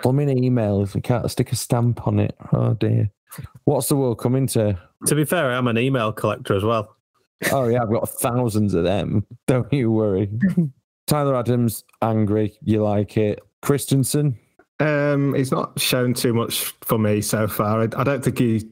Well, 0.04 0.10
I 0.10 0.12
mean, 0.12 0.44
email 0.44 0.82
if 0.82 0.96
we 0.96 1.02
can't 1.02 1.30
stick 1.30 1.52
a 1.52 1.56
stamp 1.56 2.08
on 2.08 2.20
it. 2.20 2.36
Oh 2.54 2.74
dear. 2.74 3.10
What's 3.66 3.90
the 3.90 3.96
world 3.96 4.20
coming 4.20 4.48
to? 4.48 4.80
To 5.06 5.16
be 5.16 5.24
fair, 5.24 5.52
I'm 5.52 5.68
an 5.68 5.78
email 5.78 6.12
collector 6.12 6.56
as 6.56 6.64
well. 6.64 6.96
Oh 7.52 7.68
yeah, 7.68 7.84
I've 7.84 7.92
got 7.92 8.10
thousands 8.10 8.74
of 8.74 8.84
them. 8.84 9.26
Don't 9.48 9.72
you 9.72 9.92
worry. 9.92 10.30
Tyler 11.08 11.36
Adams, 11.36 11.84
angry. 12.02 12.58
You 12.64 12.84
like 12.84 13.18
it? 13.18 13.40
Kristensen, 13.64 14.36
um, 14.80 15.34
he's 15.34 15.52
not 15.52 15.80
shown 15.80 16.14
too 16.14 16.34
much 16.34 16.74
for 16.82 16.98
me 16.98 17.22
so 17.22 17.48
far. 17.48 17.82
I, 17.82 17.88
I 17.98 18.04
don't 18.04 18.24
think 18.24 18.40
he 18.40 18.64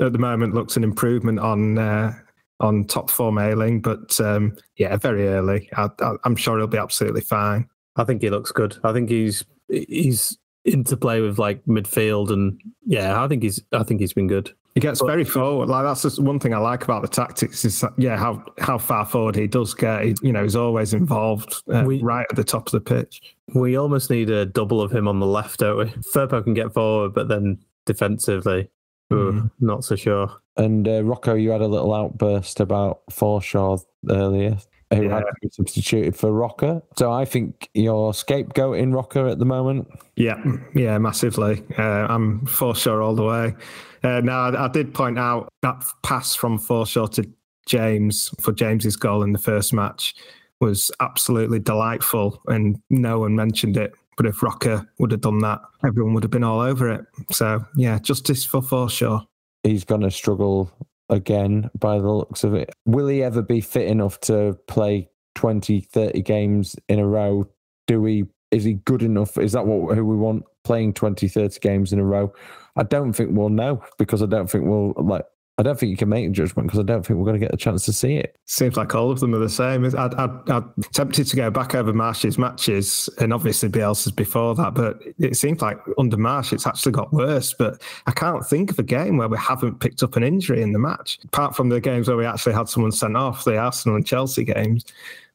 at 0.00 0.12
the 0.12 0.18
moment 0.18 0.54
looks 0.54 0.76
an 0.76 0.82
improvement 0.82 1.38
on 1.38 1.78
uh, 1.78 2.14
on 2.60 2.84
top 2.84 3.10
form 3.10 3.38
Ayling, 3.38 3.80
but 3.80 4.18
um, 4.20 4.56
yeah, 4.76 4.96
very 4.96 5.28
early. 5.28 5.68
I, 5.76 5.88
I, 6.00 6.14
I'm 6.24 6.36
sure 6.36 6.58
he'll 6.58 6.66
be 6.66 6.78
absolutely 6.78 7.20
fine. 7.22 7.68
I 7.96 8.04
think 8.04 8.22
he 8.22 8.30
looks 8.30 8.52
good. 8.52 8.76
I 8.84 8.92
think 8.92 9.08
he's 9.10 9.44
he's 9.68 10.36
into 10.64 10.96
play 10.96 11.20
with 11.20 11.38
like 11.38 11.64
midfield 11.66 12.30
and 12.32 12.60
yeah, 12.86 13.22
I 13.22 13.28
think 13.28 13.42
he's 13.42 13.60
I 13.72 13.82
think 13.82 14.00
he's 14.00 14.12
been 14.12 14.28
good. 14.28 14.52
He 14.74 14.80
gets 14.80 15.00
very 15.00 15.24
forward. 15.24 15.68
Like 15.68 15.84
that's 15.84 16.02
just 16.02 16.18
one 16.20 16.40
thing 16.40 16.52
I 16.52 16.58
like 16.58 16.82
about 16.82 17.02
the 17.02 17.08
tactics 17.08 17.64
is 17.64 17.80
that, 17.80 17.92
yeah 17.96 18.16
how 18.16 18.44
how 18.58 18.78
far 18.78 19.04
forward 19.06 19.36
he 19.36 19.46
does 19.46 19.72
get. 19.74 20.04
He, 20.04 20.14
you 20.22 20.32
know, 20.32 20.42
he's 20.42 20.56
always 20.56 20.94
involved 20.94 21.62
uh, 21.72 21.84
We- 21.86 22.02
right 22.02 22.26
at 22.30 22.34
the 22.36 22.42
top 22.44 22.66
of 22.66 22.72
the 22.72 22.80
pitch. 22.80 23.36
We 23.54 23.76
almost 23.76 24.10
need 24.10 24.30
a 24.30 24.46
double 24.46 24.80
of 24.80 24.90
him 24.92 25.06
on 25.06 25.20
the 25.20 25.26
left, 25.26 25.60
don't 25.60 25.78
we? 25.78 25.84
Firpo 26.12 26.42
can 26.42 26.54
get 26.54 26.72
forward, 26.74 27.14
but 27.14 27.28
then 27.28 27.58
defensively, 27.86 28.68
Mm. 29.12 29.50
not 29.60 29.84
so 29.84 29.96
sure. 29.96 30.30
and 30.56 30.86
uh, 30.88 31.02
Rocco, 31.04 31.34
you 31.34 31.50
had 31.50 31.60
a 31.60 31.66
little 31.66 31.92
outburst 31.94 32.60
about 32.60 33.00
Forshaw 33.10 33.82
earlier, 34.08 34.56
who 34.92 35.02
Yeah. 35.04 35.14
had 35.14 35.20
to 35.20 35.32
be 35.42 35.48
substituted 35.50 36.16
for 36.16 36.32
Roca. 36.32 36.82
So 36.96 37.12
I 37.12 37.24
think 37.24 37.68
you're 37.74 38.12
scapegoating 38.12 38.94
Roca 38.94 39.28
at 39.30 39.38
the 39.38 39.44
moment. 39.44 39.88
Yeah, 40.16 40.42
yeah, 40.74 40.96
massively. 40.98 41.62
Uh, 41.78 41.82
I'm 42.08 42.40
Forshaw 42.46 43.04
all 43.04 43.14
the 43.14 43.24
way. 43.24 43.54
Uh, 44.02 44.20
now, 44.20 44.42
I, 44.50 44.64
I 44.64 44.68
did 44.68 44.94
point 44.94 45.18
out 45.18 45.48
that 45.62 45.84
pass 46.02 46.34
from 46.34 46.58
Forshaw 46.58 47.10
to 47.12 47.28
James 47.66 48.30
for 48.40 48.52
James's 48.52 48.96
goal 48.96 49.22
in 49.22 49.32
the 49.32 49.38
first 49.38 49.72
match 49.72 50.14
was 50.60 50.90
absolutely 51.00 51.58
delightful, 51.58 52.40
and 52.46 52.80
no 52.90 53.18
one 53.20 53.34
mentioned 53.34 53.76
it. 53.76 53.94
But 54.16 54.26
if 54.26 54.42
Roca 54.42 54.86
would 54.98 55.10
have 55.10 55.20
done 55.20 55.38
that, 55.40 55.60
everyone 55.86 56.14
would 56.14 56.22
have 56.22 56.30
been 56.30 56.44
all 56.44 56.60
over 56.60 56.90
it. 56.90 57.04
So, 57.30 57.64
yeah, 57.76 57.98
justice 57.98 58.44
for 58.44 58.60
Forshaw. 58.60 59.26
He's 59.62 59.84
going 59.84 60.02
to 60.02 60.10
struggle 60.10 60.70
again 61.08 61.70
by 61.78 61.98
the 61.98 62.10
looks 62.10 62.44
of 62.44 62.54
it. 62.54 62.70
Will 62.86 63.08
he 63.08 63.22
ever 63.22 63.42
be 63.42 63.60
fit 63.60 63.88
enough 63.88 64.20
to 64.22 64.58
play 64.68 65.08
20, 65.34 65.80
30 65.80 66.22
games 66.22 66.76
in 66.88 66.98
a 66.98 67.06
row? 67.06 67.48
Do 67.86 68.00
we? 68.00 68.24
Is 68.50 68.64
he 68.64 68.74
good 68.74 69.02
enough? 69.02 69.36
Is 69.36 69.52
that 69.52 69.66
what 69.66 69.96
who 69.96 70.04
we 70.04 70.16
want 70.16 70.44
playing 70.62 70.94
20, 70.94 71.26
30 71.26 71.58
games 71.60 71.92
in 71.92 71.98
a 71.98 72.04
row? 72.04 72.32
I 72.76 72.84
don't 72.84 73.12
think 73.12 73.30
we'll 73.32 73.48
know 73.48 73.82
because 73.98 74.22
I 74.22 74.26
don't 74.26 74.48
think 74.48 74.64
we'll 74.64 74.92
like. 74.96 75.24
I 75.56 75.62
don't 75.62 75.78
think 75.78 75.90
you 75.90 75.96
can 75.96 76.08
make 76.08 76.26
a 76.26 76.30
judgment 76.30 76.66
because 76.66 76.80
I 76.80 76.82
don't 76.82 77.06
think 77.06 77.16
we're 77.18 77.26
going 77.26 77.38
to 77.38 77.46
get 77.46 77.54
a 77.54 77.56
chance 77.56 77.84
to 77.84 77.92
see 77.92 78.16
it. 78.16 78.36
Seems 78.44 78.76
like 78.76 78.92
all 78.94 79.12
of 79.12 79.20
them 79.20 79.34
are 79.34 79.38
the 79.38 79.48
same. 79.48 79.84
I'd, 79.84 79.94
I'd, 79.96 80.50
I'd 80.50 80.64
tempted 80.92 81.26
to 81.28 81.36
go 81.36 81.48
back 81.48 81.76
over 81.76 81.92
Marsh's 81.92 82.38
matches 82.38 83.08
and 83.20 83.32
obviously 83.32 83.68
Bielsa's 83.68 84.10
before 84.10 84.56
that, 84.56 84.74
but 84.74 85.00
it 85.18 85.36
seems 85.36 85.62
like 85.62 85.78
under 85.96 86.16
Marsh 86.16 86.52
it's 86.52 86.66
actually 86.66 86.90
got 86.92 87.12
worse. 87.12 87.54
But 87.54 87.80
I 88.06 88.10
can't 88.10 88.44
think 88.44 88.72
of 88.72 88.80
a 88.80 88.82
game 88.82 89.16
where 89.16 89.28
we 89.28 89.38
haven't 89.38 89.78
picked 89.78 90.02
up 90.02 90.16
an 90.16 90.24
injury 90.24 90.60
in 90.60 90.72
the 90.72 90.80
match, 90.80 91.20
apart 91.24 91.54
from 91.54 91.68
the 91.68 91.80
games 91.80 92.08
where 92.08 92.16
we 92.16 92.26
actually 92.26 92.54
had 92.54 92.68
someone 92.68 92.92
sent 92.92 93.16
off, 93.16 93.44
the 93.44 93.56
Arsenal 93.56 93.96
and 93.96 94.06
Chelsea 94.06 94.44
games. 94.44 94.84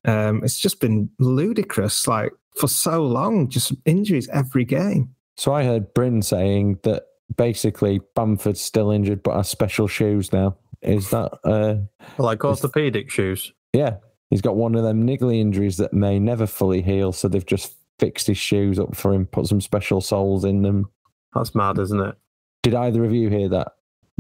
Um, 0.04 0.44
it's 0.44 0.60
just 0.60 0.82
been 0.82 1.10
ludicrous, 1.20 2.08
like 2.08 2.34
for 2.56 2.68
so 2.68 3.06
long, 3.06 3.48
just 3.48 3.74
injuries 3.86 4.28
every 4.30 4.66
game. 4.66 5.16
So 5.36 5.54
I 5.54 5.64
heard 5.64 5.94
Bryn 5.94 6.22
saying 6.22 6.80
that 6.84 7.04
basically 7.38 8.02
Bamford's 8.16 8.62
still 8.62 8.92
injured 8.92 9.24
but 9.24 9.36
has 9.36 9.50
special 9.50 9.88
shoes 9.88 10.32
now. 10.34 10.58
Is 10.82 11.10
that 11.10 11.38
uh 11.44 11.76
Like 12.22 12.44
orthopedic 12.46 13.10
shoes. 13.10 13.54
yeah. 13.74 13.98
He's 14.30 14.42
got 14.42 14.56
one 14.56 14.76
of 14.76 14.84
them 14.84 15.08
niggly 15.08 15.40
injuries 15.40 15.78
that 15.78 15.92
may 15.92 16.20
never 16.20 16.46
fully 16.46 16.84
heal, 16.84 17.12
so 17.12 17.28
they've 17.28 17.44
just 17.46 17.74
fixed 17.98 18.28
his 18.28 18.38
shoes 18.38 18.78
up 18.78 18.96
for 18.96 19.12
him, 19.12 19.26
put 19.26 19.48
some 19.48 19.60
special 19.60 20.02
soles 20.02 20.46
in 20.46 20.62
them. 20.62 20.88
That's 21.34 21.56
mad, 21.56 21.80
isn't 21.80 22.00
it? 22.00 22.16
Did 22.62 22.76
either 22.76 23.04
of 23.04 23.12
you 23.12 23.30
hear 23.30 23.50
that? 23.50 23.72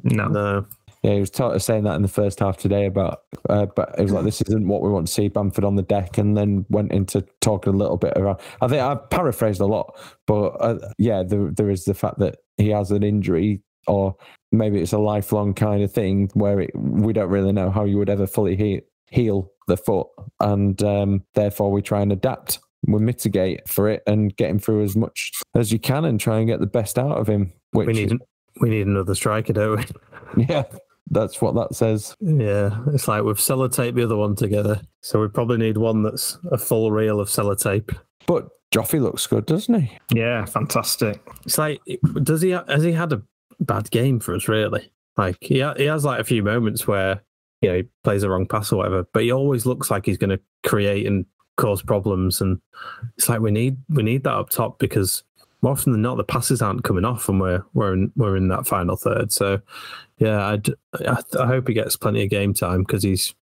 No. 0.03 0.27
No. 0.27 0.65
Yeah, 1.03 1.13
he 1.13 1.19
was 1.19 1.29
ta- 1.29 1.57
saying 1.59 1.83
that 1.83 1.95
in 1.95 2.01
the 2.01 2.07
first 2.07 2.39
half 2.39 2.57
today 2.57 2.87
about, 2.87 3.19
uh, 3.49 3.67
but 3.67 3.93
it 3.99 4.01
was 4.01 4.11
like 4.11 4.25
this 4.25 4.41
isn't 4.41 4.67
what 4.67 4.81
we 4.81 4.89
want 4.89 5.05
to 5.07 5.13
see 5.13 5.27
Bamford 5.27 5.63
on 5.63 5.75
the 5.75 5.83
deck, 5.83 6.17
and 6.17 6.35
then 6.35 6.65
went 6.69 6.91
into 6.91 7.21
talking 7.39 7.73
a 7.73 7.77
little 7.77 7.95
bit 7.97 8.13
around. 8.17 8.39
I 8.61 8.67
think 8.67 8.81
I 8.81 8.95
paraphrased 8.95 9.61
a 9.61 9.65
lot, 9.67 9.95
but 10.25 10.47
uh, 10.59 10.79
yeah, 10.97 11.21
there 11.23 11.51
there 11.51 11.69
is 11.69 11.85
the 11.85 11.93
fact 11.93 12.17
that 12.19 12.37
he 12.59 12.69
has 12.69 12.91
an 12.91 13.03
injury, 13.03 13.61
or 13.87 14.15
maybe 14.51 14.79
it's 14.79 14.93
a 14.93 14.99
lifelong 14.99 15.53
kind 15.53 15.83
of 15.83 15.91
thing 15.91 16.29
where 16.33 16.59
it, 16.59 16.71
we 16.75 17.13
don't 17.13 17.29
really 17.29 17.51
know 17.51 17.71
how 17.71 17.85
you 17.85 17.97
would 17.97 18.09
ever 18.09 18.27
fully 18.27 18.55
he- 18.55 18.81
heal 19.09 19.51
the 19.67 19.77
foot, 19.77 20.07
and 20.39 20.81
um, 20.83 21.23
therefore 21.33 21.71
we 21.71 21.81
try 21.81 22.01
and 22.01 22.11
adapt, 22.11 22.59
we 22.87 22.99
mitigate 22.99 23.67
for 23.67 23.89
it, 23.89 24.03
and 24.05 24.35
get 24.35 24.49
him 24.49 24.59
through 24.59 24.83
as 24.83 24.95
much 24.95 25.31
as 25.55 25.71
you 25.71 25.79
can, 25.79 26.05
and 26.05 26.19
try 26.19 26.37
and 26.37 26.47
get 26.47 26.59
the 26.59 26.67
best 26.67 26.99
out 26.99 27.17
of 27.17 27.27
him. 27.27 27.51
Which 27.71 27.87
We 27.87 27.93
need 27.93 28.17
we 28.61 28.69
need 28.69 28.87
another 28.87 29.15
striker, 29.15 29.53
don't 29.53 29.77
we? 30.35 30.45
yeah, 30.49 30.63
that's 31.09 31.41
what 31.41 31.55
that 31.55 31.75
says. 31.75 32.15
Yeah, 32.19 32.77
it's 32.93 33.07
like 33.07 33.23
we've 33.23 33.37
sellotaped 33.37 33.95
the 33.95 34.03
other 34.03 34.17
one 34.17 34.35
together, 34.35 34.81
so 35.01 35.21
we 35.21 35.27
probably 35.27 35.57
need 35.57 35.77
one 35.77 36.03
that's 36.03 36.37
a 36.51 36.57
full 36.57 36.91
reel 36.91 37.19
of 37.19 37.29
sellotape. 37.29 37.95
But 38.27 38.49
Joffrey 38.71 39.01
looks 39.01 39.25
good, 39.25 39.45
doesn't 39.45 39.81
he? 39.81 39.97
Yeah, 40.13 40.45
fantastic. 40.45 41.21
It's 41.45 41.57
like, 41.57 41.81
does 42.23 42.41
he 42.41 42.51
has 42.51 42.83
he 42.83 42.91
had 42.91 43.13
a 43.13 43.21
bad 43.59 43.89
game 43.91 44.19
for 44.19 44.35
us? 44.35 44.47
Really? 44.47 44.91
Like 45.17 45.37
he 45.41 45.59
ha- 45.59 45.73
he 45.75 45.85
has 45.85 46.05
like 46.05 46.19
a 46.19 46.23
few 46.23 46.43
moments 46.43 46.87
where 46.87 47.21
you 47.61 47.69
know 47.69 47.75
he 47.77 47.83
plays 48.03 48.21
the 48.21 48.29
wrong 48.29 48.45
pass 48.45 48.71
or 48.71 48.77
whatever, 48.77 49.05
but 49.11 49.23
he 49.23 49.31
always 49.31 49.65
looks 49.65 49.89
like 49.89 50.05
he's 50.05 50.17
going 50.17 50.29
to 50.29 50.39
create 50.63 51.05
and 51.07 51.25
cause 51.57 51.81
problems, 51.81 52.41
and 52.41 52.59
it's 53.17 53.27
like 53.27 53.41
we 53.41 53.51
need 53.51 53.77
we 53.89 54.03
need 54.03 54.23
that 54.23 54.33
up 54.35 54.49
top 54.49 54.79
because 54.79 55.23
more 55.61 55.73
often 55.73 55.91
than 55.91 56.01
not 56.01 56.15
the 56.15 56.23
passes 56.23 56.61
aren't 56.61 56.83
coming 56.83 57.05
off, 57.05 57.27
and 57.27 57.41
we're 57.41 57.63
we're 57.73 57.93
in 57.93 58.11
we're 58.15 58.37
in 58.37 58.49
that 58.49 58.67
final 58.67 58.95
third. 58.95 59.31
So 59.31 59.59
yeah, 60.19 60.45
I'd, 60.45 60.69
I 61.05 61.21
I 61.39 61.47
hope 61.47 61.67
he 61.67 61.73
gets 61.73 61.97
plenty 61.97 62.23
of 62.23 62.29
game 62.29 62.53
time 62.53 62.83
because 62.83 63.03
he's 63.03 63.33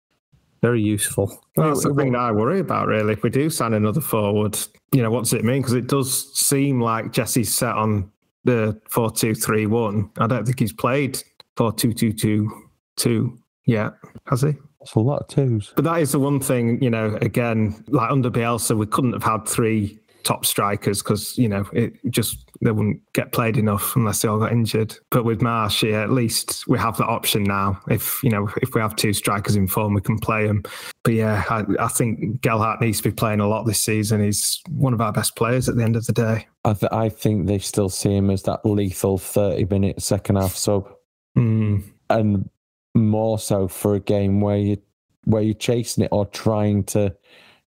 very 0.61 0.81
useful. 0.81 1.43
Well, 1.55 1.69
that's 1.69 1.83
the 1.83 1.93
thing 1.93 2.13
that 2.13 2.19
I 2.19 2.31
worry 2.31 2.59
about, 2.59 2.87
really. 2.87 3.13
If 3.13 3.23
we 3.23 3.29
do 3.29 3.49
sign 3.49 3.73
another 3.73 4.01
forward, 4.01 4.57
you 4.91 5.01
know, 5.01 5.11
what 5.11 5.23
does 5.23 5.33
it 5.33 5.43
mean? 5.43 5.61
Because 5.61 5.73
it 5.73 5.87
does 5.87 6.33
seem 6.37 6.81
like 6.81 7.11
Jesse's 7.11 7.53
set 7.53 7.75
on 7.75 8.11
the 8.43 8.79
4 8.89 9.11
2 9.11 9.35
3 9.35 9.65
1. 9.65 10.11
I 10.17 10.27
don't 10.27 10.45
think 10.45 10.59
he's 10.59 10.73
played 10.73 11.21
4 11.57 11.73
2 11.73 11.93
2 11.93 12.13
2 12.13 12.69
2 12.95 13.39
yet, 13.65 13.93
has 14.27 14.41
he? 14.41 14.53
That's 14.79 14.95
a 14.95 14.99
lot 14.99 15.21
of 15.21 15.27
twos. 15.27 15.73
But 15.75 15.83
that 15.85 15.99
is 16.01 16.11
the 16.13 16.19
one 16.19 16.39
thing, 16.39 16.81
you 16.81 16.89
know, 16.89 17.17
again, 17.21 17.83
like 17.89 18.09
under 18.09 18.31
Bielsa, 18.31 18.77
we 18.77 18.85
couldn't 18.85 19.13
have 19.13 19.23
had 19.23 19.47
three 19.47 19.99
top 20.23 20.45
strikers 20.45 21.01
because, 21.01 21.37
you 21.37 21.49
know, 21.49 21.65
it 21.73 21.93
just, 22.09 22.46
they 22.61 22.71
wouldn't 22.71 23.01
get 23.13 23.31
played 23.31 23.57
enough 23.57 23.95
unless 23.95 24.21
they 24.21 24.27
all 24.27 24.39
got 24.39 24.51
injured. 24.51 24.95
But 25.11 25.25
with 25.25 25.41
Marsh, 25.41 25.83
yeah, 25.83 26.01
at 26.01 26.11
least 26.11 26.67
we 26.67 26.77
have 26.77 26.97
that 26.97 27.07
option 27.07 27.43
now. 27.43 27.79
If, 27.89 28.23
you 28.23 28.29
know, 28.29 28.49
if 28.61 28.73
we 28.73 28.81
have 28.81 28.95
two 28.95 29.13
strikers 29.13 29.55
in 29.55 29.67
form, 29.67 29.93
we 29.93 30.01
can 30.01 30.17
play 30.17 30.47
them. 30.47 30.63
But 31.03 31.13
yeah, 31.13 31.43
I, 31.49 31.65
I 31.79 31.87
think 31.87 32.41
Gelhardt 32.41 32.81
needs 32.81 32.97
to 32.97 33.09
be 33.09 33.15
playing 33.15 33.39
a 33.39 33.47
lot 33.47 33.65
this 33.65 33.81
season. 33.81 34.23
He's 34.23 34.61
one 34.69 34.93
of 34.93 35.01
our 35.01 35.11
best 35.11 35.35
players 35.35 35.69
at 35.69 35.75
the 35.75 35.83
end 35.83 35.95
of 35.95 36.05
the 36.05 36.13
day. 36.13 36.47
I, 36.65 36.73
th- 36.73 36.91
I 36.91 37.09
think 37.09 37.47
they 37.47 37.59
still 37.59 37.89
see 37.89 38.15
him 38.15 38.29
as 38.29 38.43
that 38.43 38.65
lethal 38.65 39.17
30 39.17 39.65
minute 39.65 40.01
second 40.01 40.37
half 40.37 40.55
sub. 40.55 40.89
Mm. 41.37 41.83
And 42.09 42.49
more 42.95 43.37
so 43.39 43.67
for 43.67 43.95
a 43.95 43.99
game 43.99 44.41
where 44.41 44.57
you 44.57 44.77
where 45.25 45.41
you're 45.41 45.53
chasing 45.53 46.05
it 46.05 46.09
or 46.11 46.25
trying 46.25 46.85
to 46.85 47.13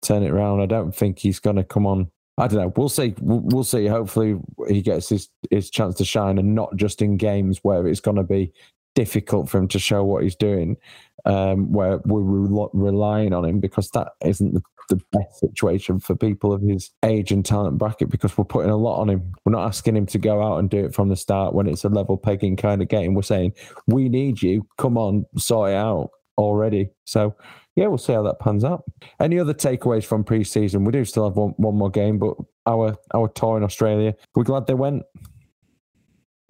turn 0.02 0.22
it 0.22 0.30
around. 0.30 0.60
I 0.60 0.66
don't 0.66 0.94
think 0.94 1.18
he's 1.18 1.38
going 1.38 1.56
to 1.56 1.64
come 1.64 1.86
on. 1.86 2.10
I 2.38 2.48
don't 2.48 2.60
know. 2.60 2.72
We'll 2.76 2.90
see. 2.90 3.14
We'll, 3.20 3.64
see. 3.64 3.86
Hopefully, 3.86 4.38
he 4.68 4.82
gets 4.82 5.08
his 5.08 5.30
his 5.50 5.70
chance 5.70 5.94
to 5.96 6.04
shine, 6.04 6.38
and 6.38 6.54
not 6.54 6.76
just 6.76 7.00
in 7.00 7.16
games 7.16 7.60
where 7.62 7.86
it's 7.86 8.00
going 8.00 8.18
to 8.18 8.22
be 8.22 8.52
difficult 8.94 9.48
for 9.48 9.58
him 9.58 9.68
to 9.68 9.78
show 9.78 10.04
what 10.04 10.22
he's 10.22 10.36
doing, 10.36 10.76
um, 11.24 11.72
where 11.72 11.98
we're 12.04 12.20
re- 12.20 12.68
relying 12.72 13.32
on 13.32 13.44
him 13.44 13.60
because 13.60 13.90
that 13.90 14.08
isn't 14.24 14.54
the, 14.54 14.62
the 14.88 15.00
best 15.12 15.40
situation 15.40 15.98
for 15.98 16.14
people 16.14 16.52
of 16.52 16.62
his 16.62 16.90
age 17.04 17.30
and 17.30 17.44
talent 17.44 17.78
bracket 17.78 18.10
because 18.10 18.36
we're 18.36 18.44
putting 18.44 18.70
a 18.70 18.76
lot 18.76 19.00
on 19.00 19.08
him. 19.08 19.32
We're 19.44 19.52
not 19.52 19.66
asking 19.66 19.96
him 19.96 20.06
to 20.06 20.18
go 20.18 20.42
out 20.42 20.58
and 20.58 20.68
do 20.68 20.84
it 20.84 20.94
from 20.94 21.08
the 21.08 21.16
start 21.16 21.54
when 21.54 21.66
it's 21.66 21.84
a 21.84 21.88
level 21.88 22.16
pegging 22.16 22.56
kind 22.56 22.82
of 22.82 22.88
game. 22.88 23.14
We're 23.14 23.22
saying, 23.22 23.52
we 23.86 24.08
need 24.08 24.42
you. 24.42 24.66
Come 24.78 24.98
on, 24.98 25.24
sort 25.36 25.70
it 25.70 25.76
out 25.76 26.10
already. 26.38 26.90
So, 27.04 27.34
yeah, 27.76 27.86
we'll 27.86 27.98
see 27.98 28.14
how 28.14 28.22
that 28.22 28.40
pans 28.40 28.64
out. 28.64 28.84
Any 29.20 29.38
other 29.38 29.54
takeaways 29.54 30.04
from 30.04 30.24
pre-season? 30.24 30.84
We 30.84 30.92
do 30.92 31.04
still 31.04 31.28
have 31.28 31.36
one, 31.36 31.50
one 31.58 31.76
more 31.76 31.90
game, 31.90 32.18
but 32.18 32.36
our 32.66 32.96
our 33.14 33.28
tour 33.28 33.56
in 33.58 33.62
Australia, 33.62 34.14
we're 34.34 34.44
glad 34.44 34.66
they 34.66 34.74
went. 34.74 35.04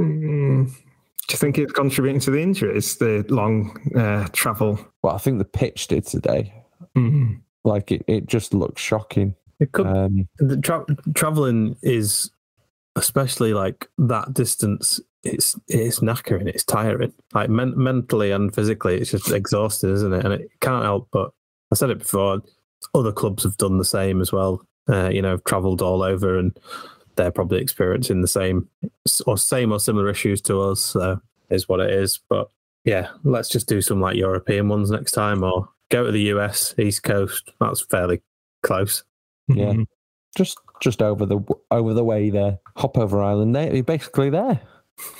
Mm, 0.00 0.66
do 0.68 1.32
you 1.32 1.38
think 1.38 1.58
it's 1.58 1.72
contributing 1.72 2.20
to 2.20 2.30
the 2.30 2.40
injuries, 2.40 2.96
the 2.96 3.24
long 3.28 3.76
uh, 3.96 4.28
travel? 4.32 4.78
Well, 5.02 5.14
I 5.14 5.18
think 5.18 5.38
the 5.38 5.44
pitch 5.44 5.88
did 5.88 6.06
today. 6.06 6.54
Mm. 6.96 7.40
Like 7.64 7.90
it, 7.90 8.04
it 8.06 8.26
just 8.26 8.54
looks 8.54 8.80
shocking. 8.80 9.34
It 9.58 9.72
could 9.72 9.86
Um, 9.86 10.28
the 10.38 10.58
tra- 10.58 10.86
traveling 11.14 11.76
is 11.82 12.30
especially 12.96 13.54
like 13.54 13.88
that 13.98 14.34
distance 14.34 15.00
it's 15.22 15.58
it's 15.68 16.00
knackering 16.00 16.46
it's 16.48 16.64
tiring. 16.64 17.12
Like 17.34 17.50
men- 17.50 17.76
mentally 17.76 18.30
and 18.30 18.54
physically 18.54 18.96
it's 18.96 19.10
just 19.10 19.30
exhausting 19.30 19.92
isn't 19.92 20.12
it? 20.12 20.24
And 20.24 20.34
it 20.34 20.50
can't 20.60 20.84
help 20.84 21.08
but 21.12 21.30
i 21.72 21.74
said 21.74 21.90
it 21.90 21.98
before 21.98 22.40
other 22.94 23.10
clubs 23.12 23.42
have 23.42 23.56
done 23.56 23.78
the 23.78 23.84
same 23.84 24.20
as 24.20 24.32
well. 24.32 24.62
Uh, 24.88 25.08
you 25.08 25.20
know 25.20 25.36
traveled 25.38 25.82
all 25.82 26.02
over 26.02 26.38
and 26.38 26.56
they're 27.16 27.32
probably 27.32 27.60
experiencing 27.60 28.20
the 28.22 28.28
same 28.28 28.68
or 29.26 29.36
same 29.36 29.72
or 29.72 29.80
similar 29.80 30.08
issues 30.08 30.40
to 30.42 30.60
us 30.60 30.80
so 30.80 31.20
is 31.50 31.68
what 31.68 31.80
it 31.80 31.90
is. 31.90 32.20
But 32.28 32.48
yeah 32.84 33.08
let's 33.24 33.48
just 33.48 33.66
do 33.68 33.80
some 33.82 34.00
like 34.00 34.16
european 34.16 34.68
ones 34.68 34.90
next 34.90 35.10
time 35.12 35.42
or 35.42 35.68
go 35.90 36.04
to 36.04 36.12
the 36.12 36.20
us 36.30 36.74
east 36.78 37.02
coast. 37.02 37.50
That's 37.60 37.80
fairly 37.80 38.22
close. 38.62 39.02
Yeah. 39.48 39.72
Mhm. 39.72 39.86
just 40.36 40.58
just 40.80 41.02
over 41.02 41.26
the 41.26 41.40
over 41.70 41.94
the 41.94 42.04
way 42.04 42.30
there. 42.30 42.58
Hop 42.76 42.98
over 42.98 43.22
Island. 43.22 43.54
There, 43.54 43.74
you're 43.74 43.84
basically 43.84 44.30
there. 44.30 44.60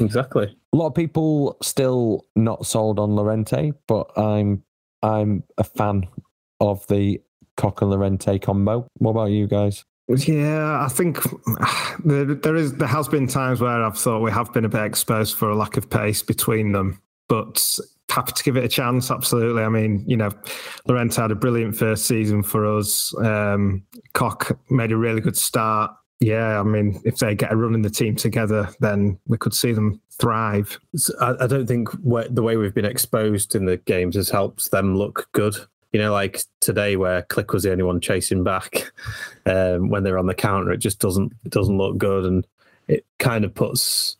exactly 0.00 0.56
A 0.72 0.76
lot 0.76 0.86
of 0.86 0.94
people 0.94 1.58
still 1.62 2.24
not 2.34 2.66
sold 2.66 2.98
on 2.98 3.14
Llorente, 3.14 3.72
but 3.86 4.10
I'm 4.18 4.62
I'm 5.02 5.44
a 5.58 5.64
fan 5.64 6.06
of 6.60 6.86
the 6.88 7.20
Koch 7.56 7.82
and 7.82 7.90
Llorente 7.90 8.38
combo. 8.38 8.86
What 8.94 9.10
about 9.10 9.30
you 9.30 9.46
guys? 9.46 9.84
Yeah, 10.08 10.84
I 10.84 10.88
think 10.88 11.18
there, 12.04 12.24
there 12.24 12.56
is 12.56 12.74
there 12.74 12.88
has 12.88 13.08
been 13.08 13.26
times 13.26 13.60
where 13.60 13.82
I've 13.82 13.98
thought 13.98 14.20
we 14.20 14.30
have 14.30 14.52
been 14.52 14.64
a 14.64 14.68
bit 14.68 14.84
exposed 14.84 15.36
for 15.36 15.50
a 15.50 15.56
lack 15.56 15.76
of 15.76 15.90
pace 15.90 16.22
between 16.22 16.72
them, 16.72 17.00
but 17.28 17.78
happy 18.10 18.32
to 18.32 18.42
give 18.42 18.56
it 18.56 18.64
a 18.64 18.68
chance. 18.68 19.10
Absolutely. 19.10 19.62
I 19.62 19.68
mean, 19.68 20.04
you 20.06 20.16
know, 20.16 20.30
Llorente 20.86 21.20
had 21.20 21.30
a 21.30 21.34
brilliant 21.34 21.76
first 21.76 22.06
season 22.06 22.42
for 22.42 22.66
us. 22.66 23.14
Um, 23.18 23.84
Koch 24.14 24.52
made 24.70 24.92
a 24.92 24.96
really 24.96 25.20
good 25.20 25.36
start. 25.36 25.92
Yeah, 26.20 26.58
I 26.58 26.62
mean, 26.62 27.00
if 27.04 27.18
they 27.18 27.34
get 27.34 27.52
a 27.52 27.56
run 27.56 27.74
in 27.74 27.82
the 27.82 27.90
team 27.90 28.16
together, 28.16 28.70
then 28.80 29.18
we 29.26 29.36
could 29.36 29.52
see 29.52 29.72
them 29.72 30.00
thrive. 30.18 30.78
I, 31.20 31.34
I 31.40 31.46
don't 31.46 31.66
think 31.66 31.90
the 32.02 32.42
way 32.42 32.56
we've 32.56 32.74
been 32.74 32.86
exposed 32.86 33.54
in 33.54 33.66
the 33.66 33.76
games 33.76 34.16
has 34.16 34.30
helped 34.30 34.70
them 34.70 34.96
look 34.96 35.28
good. 35.32 35.54
You 35.92 36.00
know, 36.00 36.12
like 36.12 36.42
today 36.60 36.96
where 36.96 37.22
Klich 37.22 37.52
was 37.52 37.62
the 37.62 37.72
only 37.72 37.84
one 37.84 38.00
chasing 38.00 38.44
back 38.44 38.90
um, 39.46 39.90
when 39.90 40.04
they're 40.04 40.18
on 40.18 40.26
the 40.26 40.34
counter, 40.34 40.72
it 40.72 40.78
just 40.78 41.00
doesn't 41.00 41.32
it 41.44 41.52
doesn't 41.52 41.78
look 41.78 41.98
good, 41.98 42.24
and 42.24 42.46
it 42.88 43.04
kind 43.18 43.44
of 43.44 43.54
puts 43.54 44.15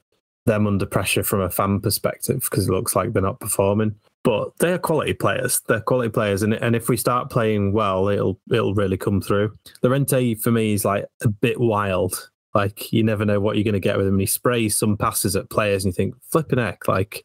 them 0.47 0.67
under 0.67 0.87
pressure 0.87 1.23
from 1.23 1.41
a 1.41 1.51
fan 1.51 1.81
perspective 1.81 2.47
because 2.49 2.69
it 2.69 2.73
looks 2.73 2.97
like 2.97 3.13
they're 3.13 3.23
not 3.23 3.41
performing. 3.41 3.95
But 4.23 4.57
they're 4.59 4.79
quality 4.79 5.15
players. 5.15 5.61
They're 5.69 5.81
quality 5.81 6.11
players, 6.11 6.43
and 6.43 6.55
and 6.55 6.75
if 6.75 6.89
we 6.89 6.97
start 6.97 7.31
playing 7.31 7.73
well, 7.73 8.09
it'll 8.09 8.41
it'll 8.51 8.75
really 8.75 8.97
come 8.97 9.21
through. 9.21 9.57
Llorente 9.83 10.35
for 10.35 10.51
me 10.51 10.73
is 10.73 10.85
like 10.85 11.07
a 11.23 11.29
bit 11.29 11.61
wild. 11.61 12.31
Like 12.53 12.93
you 12.93 13.05
never 13.05 13.25
know 13.25 13.39
what 13.39 13.57
you're 13.57 13.65
going 13.65 13.75
to 13.75 13.81
get 13.81 13.99
with 13.99 14.07
him. 14.07 14.15
And 14.15 14.21
he 14.21 14.27
sprays 14.27 14.77
some 14.77 14.97
passes 14.97 15.37
at 15.37 15.51
players, 15.51 15.85
and 15.85 15.93
you 15.93 15.97
think, 15.97 16.15
flipping 16.23 16.59
heck, 16.59 16.89
like 16.89 17.25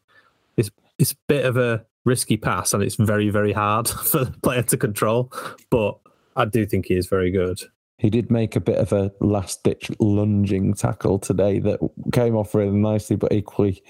it's 0.56 0.70
it's 0.98 1.12
a 1.12 1.16
bit 1.26 1.44
of 1.44 1.56
a 1.56 1.84
risky 2.04 2.36
pass, 2.36 2.72
and 2.72 2.84
it's 2.84 2.96
very 2.96 3.30
very 3.30 3.52
hard 3.52 3.88
for 4.10 4.24
the 4.24 4.38
player 4.42 4.62
to 4.62 4.76
control. 4.76 5.32
But 5.70 5.98
I 6.36 6.44
do 6.44 6.66
think 6.66 6.86
he 6.86 6.94
is 6.94 7.08
very 7.08 7.32
good. 7.32 7.60
He 8.02 8.10
did 8.10 8.32
make 8.32 8.56
a 8.56 8.60
bit 8.60 8.78
of 8.78 8.92
a 8.92 9.12
last 9.20 9.62
ditch 9.62 9.88
lunging 10.00 10.74
tackle 10.74 11.20
today 11.20 11.60
that 11.60 11.78
came 12.12 12.34
off 12.34 12.52
really 12.52 12.76
nicely, 12.76 13.14
but 13.14 13.32
equally 13.32 13.80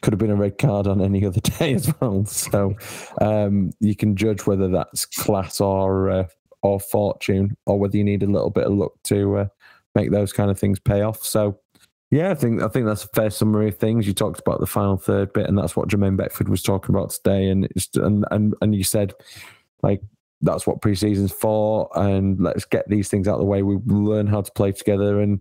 could 0.00 0.14
have 0.14 0.18
been 0.18 0.30
a 0.30 0.36
red 0.36 0.56
card 0.56 0.86
on 0.86 1.02
any 1.02 1.26
other 1.26 1.40
day 1.58 1.74
as 1.74 1.92
well. 2.00 2.24
So 2.24 2.74
um, 3.20 3.70
you 3.78 3.94
can 3.94 4.16
judge 4.16 4.46
whether 4.46 4.68
that's 4.68 5.04
class 5.04 5.60
or 5.60 6.08
uh, 6.08 6.28
or 6.62 6.80
fortune, 6.80 7.58
or 7.66 7.78
whether 7.78 7.98
you 7.98 8.04
need 8.04 8.22
a 8.22 8.26
little 8.26 8.48
bit 8.48 8.64
of 8.64 8.72
luck 8.72 8.92
to 9.04 9.36
uh, 9.36 9.46
make 9.94 10.12
those 10.12 10.32
kind 10.32 10.50
of 10.50 10.58
things 10.58 10.78
pay 10.78 11.02
off. 11.02 11.22
So 11.22 11.60
yeah, 12.10 12.30
I 12.30 12.34
think 12.34 12.62
I 12.62 12.68
think 12.68 12.86
that's 12.86 13.04
a 13.04 13.08
fair 13.08 13.28
summary 13.28 13.68
of 13.68 13.76
things. 13.76 14.06
You 14.06 14.14
talked 14.14 14.40
about 14.40 14.60
the 14.60 14.66
final 14.66 14.96
third 14.96 15.30
bit, 15.34 15.46
and 15.46 15.58
that's 15.58 15.76
what 15.76 15.90
Jermaine 15.90 16.16
Beckford 16.16 16.48
was 16.48 16.62
talking 16.62 16.94
about 16.94 17.10
today. 17.10 17.48
And 17.48 17.68
and 17.96 18.24
and, 18.30 18.54
and 18.62 18.74
you 18.74 18.82
said 18.82 19.12
like 19.82 20.00
that's 20.42 20.66
what 20.66 20.80
preseason's 20.80 21.32
for, 21.32 21.88
and 21.94 22.40
let's 22.40 22.64
get 22.64 22.88
these 22.88 23.08
things 23.08 23.28
out 23.28 23.34
of 23.34 23.40
the 23.40 23.46
way. 23.46 23.62
We 23.62 23.76
learn 23.86 24.26
how 24.26 24.42
to 24.42 24.52
play 24.52 24.72
together, 24.72 25.20
and 25.20 25.40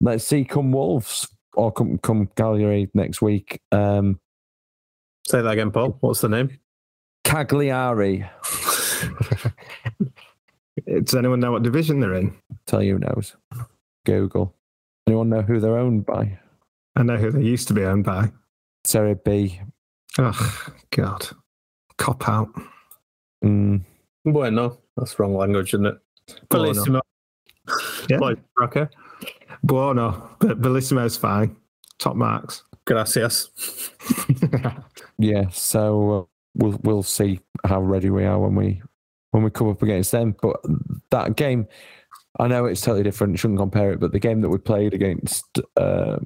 let's 0.00 0.24
see 0.24 0.44
come 0.44 0.72
Wolves 0.72 1.28
or 1.54 1.72
come 1.72 1.98
come 1.98 2.28
Cagliari 2.36 2.90
next 2.94 3.20
week. 3.22 3.60
Um, 3.72 4.20
Say 5.26 5.40
that 5.40 5.50
again, 5.50 5.70
Paul. 5.70 5.96
What's 6.00 6.20
the 6.20 6.28
name? 6.28 6.58
Cagliari, 7.24 8.26
Does 11.02 11.14
anyone 11.14 11.40
know 11.40 11.52
what 11.52 11.62
division 11.62 12.00
they're 12.00 12.14
in? 12.14 12.34
tell 12.66 12.82
you 12.82 12.94
who 12.94 12.98
knows. 13.00 13.36
Google. 14.04 14.54
Anyone 15.06 15.28
know 15.28 15.42
who 15.42 15.60
they're 15.60 15.78
owned 15.78 16.06
by? 16.06 16.38
I 16.96 17.02
know 17.02 17.16
who 17.16 17.30
they 17.30 17.42
used 17.42 17.68
to 17.68 17.74
be 17.74 17.84
owned 17.84 18.04
by. 18.04 18.32
Serie 18.84 19.16
B. 19.24 19.60
Oh 20.18 20.68
God, 20.90 21.26
cop 21.98 22.28
out. 22.28 22.48
Mm, 23.44 23.82
Bueno, 24.24 24.78
that's 24.96 25.18
wrong 25.18 25.34
language, 25.36 25.74
isn't 25.74 25.86
it? 25.86 25.98
Bueno. 26.48 26.72
Bellissimo. 26.72 27.00
Yeah. 28.08 28.18
Lloyd 28.18 28.40
Rocker. 28.58 28.90
Buono, 29.64 30.30
but 30.40 30.60
Bellissimo's 30.60 31.16
fine. 31.16 31.56
Top 31.98 32.16
marks. 32.16 32.64
Gracias. 32.84 33.50
yeah, 35.18 35.48
so 35.50 36.10
uh, 36.10 36.24
we'll 36.54 36.80
we'll 36.82 37.02
see 37.04 37.38
how 37.64 37.80
ready 37.80 38.10
we 38.10 38.24
are 38.24 38.40
when 38.40 38.56
we 38.56 38.82
when 39.30 39.44
we 39.44 39.50
come 39.50 39.68
up 39.68 39.82
against 39.82 40.10
them. 40.10 40.34
But 40.42 40.56
that 41.10 41.36
game, 41.36 41.68
I 42.40 42.48
know 42.48 42.64
it's 42.64 42.80
totally 42.80 43.04
different. 43.04 43.38
Shouldn't 43.38 43.60
compare 43.60 43.92
it. 43.92 44.00
But 44.00 44.10
the 44.12 44.18
game 44.18 44.40
that 44.40 44.48
we 44.48 44.58
played 44.58 44.94
against 44.94 45.60
uh, 45.76 46.16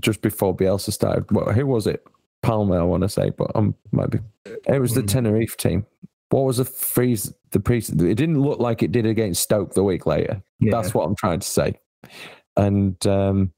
just 0.00 0.20
before 0.20 0.56
Bielsa 0.56 0.92
started, 0.92 1.30
well, 1.30 1.52
who 1.52 1.66
was 1.66 1.86
it? 1.86 2.04
Palma, 2.42 2.80
I 2.80 2.82
want 2.82 3.02
to 3.02 3.08
say, 3.08 3.30
but 3.30 3.52
I 3.54 3.68
might 3.92 4.10
be. 4.10 4.18
It 4.66 4.80
was 4.80 4.94
the 4.94 5.02
Mm. 5.02 5.08
Tenerife 5.08 5.56
team. 5.56 5.86
What 6.30 6.44
was 6.44 6.56
the 6.58 6.64
freeze? 6.64 7.32
The 7.50 7.60
pre? 7.60 7.78
It 7.78 7.94
didn't 7.94 8.40
look 8.40 8.60
like 8.60 8.82
it 8.82 8.92
did 8.92 9.06
against 9.06 9.42
Stoke 9.42 9.74
the 9.74 9.84
week 9.84 10.06
later. 10.06 10.42
Yeah. 10.60 10.70
That's 10.72 10.94
what 10.94 11.04
I'm 11.04 11.16
trying 11.16 11.40
to 11.40 11.46
say. 11.46 11.74
And 12.56 13.04
um, 13.06 13.52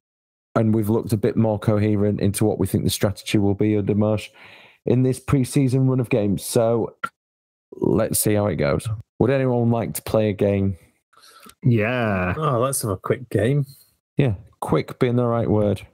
and 0.55 0.75
we've 0.75 0.89
looked 0.89 1.13
a 1.13 1.19
bit 1.19 1.37
more 1.37 1.59
coherent 1.59 2.21
into 2.21 2.45
what 2.45 2.59
we 2.59 2.67
think 2.67 2.85
the 2.85 2.91
strategy 2.91 3.39
will 3.39 3.55
be 3.55 3.77
under 3.77 3.95
Marsh 3.95 4.31
in 4.87 5.03
this 5.03 5.21
preseason 5.21 5.89
run 5.89 6.01
of 6.01 6.11
games. 6.11 6.45
So 6.45 6.97
let's 7.73 8.19
see 8.19 8.35
how 8.35 8.47
it 8.47 8.57
goes. 8.57 8.89
Would 9.19 9.31
anyone 9.31 9.71
like 9.71 9.95
to 9.95 10.03
play 10.03 10.31
a 10.31 10.35
game? 10.35 10.77
yeah. 11.63 12.35
Oh, 12.37 12.59
let's 12.59 12.83
have 12.83 12.91
a 12.91 12.97
quick 12.97 13.29
game. 13.31 13.67
Yeah, 14.17 14.35
quick 14.61 14.99
being 14.99 15.17
the 15.17 15.27
right 15.27 15.49
word. 15.49 15.87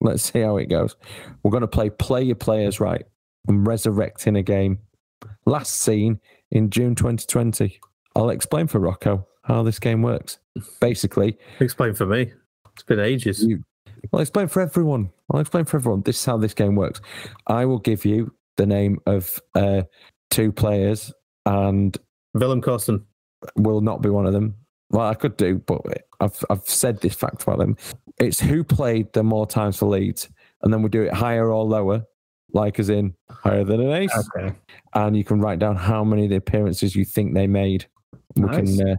Let's 0.00 0.24
see 0.24 0.40
how 0.40 0.56
it 0.56 0.66
goes. 0.66 0.96
We're 1.42 1.50
going 1.50 1.60
to 1.62 1.68
play 1.68 1.90
play 1.90 2.22
your 2.22 2.36
players 2.36 2.80
right 2.80 3.04
and 3.48 3.66
resurrecting 3.66 4.36
a 4.36 4.42
game 4.42 4.78
last 5.46 5.76
seen 5.80 6.20
in 6.50 6.70
June 6.70 6.94
2020. 6.94 7.80
I'll 8.14 8.30
explain 8.30 8.66
for 8.66 8.78
Rocco 8.78 9.26
how 9.44 9.62
this 9.62 9.78
game 9.78 10.02
works. 10.02 10.38
Basically, 10.80 11.38
Explain 11.60 11.94
for 11.94 12.06
me. 12.06 12.32
It's 12.74 12.82
been 12.82 13.00
ages. 13.00 13.44
You- 13.44 13.64
I'll 14.12 14.20
explain 14.20 14.48
for 14.48 14.60
everyone. 14.60 15.10
I'll 15.30 15.40
explain 15.40 15.64
for 15.64 15.76
everyone. 15.76 16.02
This 16.02 16.18
is 16.18 16.24
how 16.24 16.36
this 16.36 16.54
game 16.54 16.74
works. 16.74 17.00
I 17.46 17.64
will 17.64 17.78
give 17.78 18.04
you 18.04 18.34
the 18.56 18.66
name 18.66 18.98
of 19.06 19.40
uh, 19.54 19.82
two 20.30 20.50
players, 20.52 21.12
and 21.46 21.96
Willem 22.34 22.60
Korsten. 22.60 23.04
will 23.56 23.80
not 23.80 24.02
be 24.02 24.08
one 24.10 24.26
of 24.26 24.32
them. 24.32 24.56
Well, 24.90 25.06
I 25.06 25.14
could 25.14 25.36
do, 25.36 25.58
but 25.58 25.80
I've 26.20 26.44
I've 26.50 26.68
said 26.68 27.00
this 27.00 27.14
fact 27.14 27.44
about 27.44 27.58
them. 27.58 27.76
It's 28.18 28.40
who 28.40 28.62
played 28.64 29.12
the 29.12 29.22
more 29.22 29.46
times 29.46 29.78
for 29.78 29.86
Leeds, 29.86 30.28
and 30.62 30.72
then 30.72 30.82
we 30.82 30.88
do 30.90 31.02
it 31.02 31.14
higher 31.14 31.50
or 31.52 31.64
lower, 31.64 32.04
like 32.52 32.78
as 32.78 32.88
in 32.90 33.14
higher 33.30 33.64
than 33.64 33.80
an 33.80 33.92
ace, 33.92 34.24
Okay. 34.36 34.54
and 34.94 35.16
you 35.16 35.24
can 35.24 35.40
write 35.40 35.58
down 35.58 35.76
how 35.76 36.04
many 36.04 36.24
of 36.24 36.30
the 36.30 36.36
appearances 36.36 36.94
you 36.94 37.04
think 37.04 37.34
they 37.34 37.46
made. 37.46 37.86
We 38.36 38.42
Nice. 38.42 38.76
can 38.76 38.88
uh, 38.90 38.96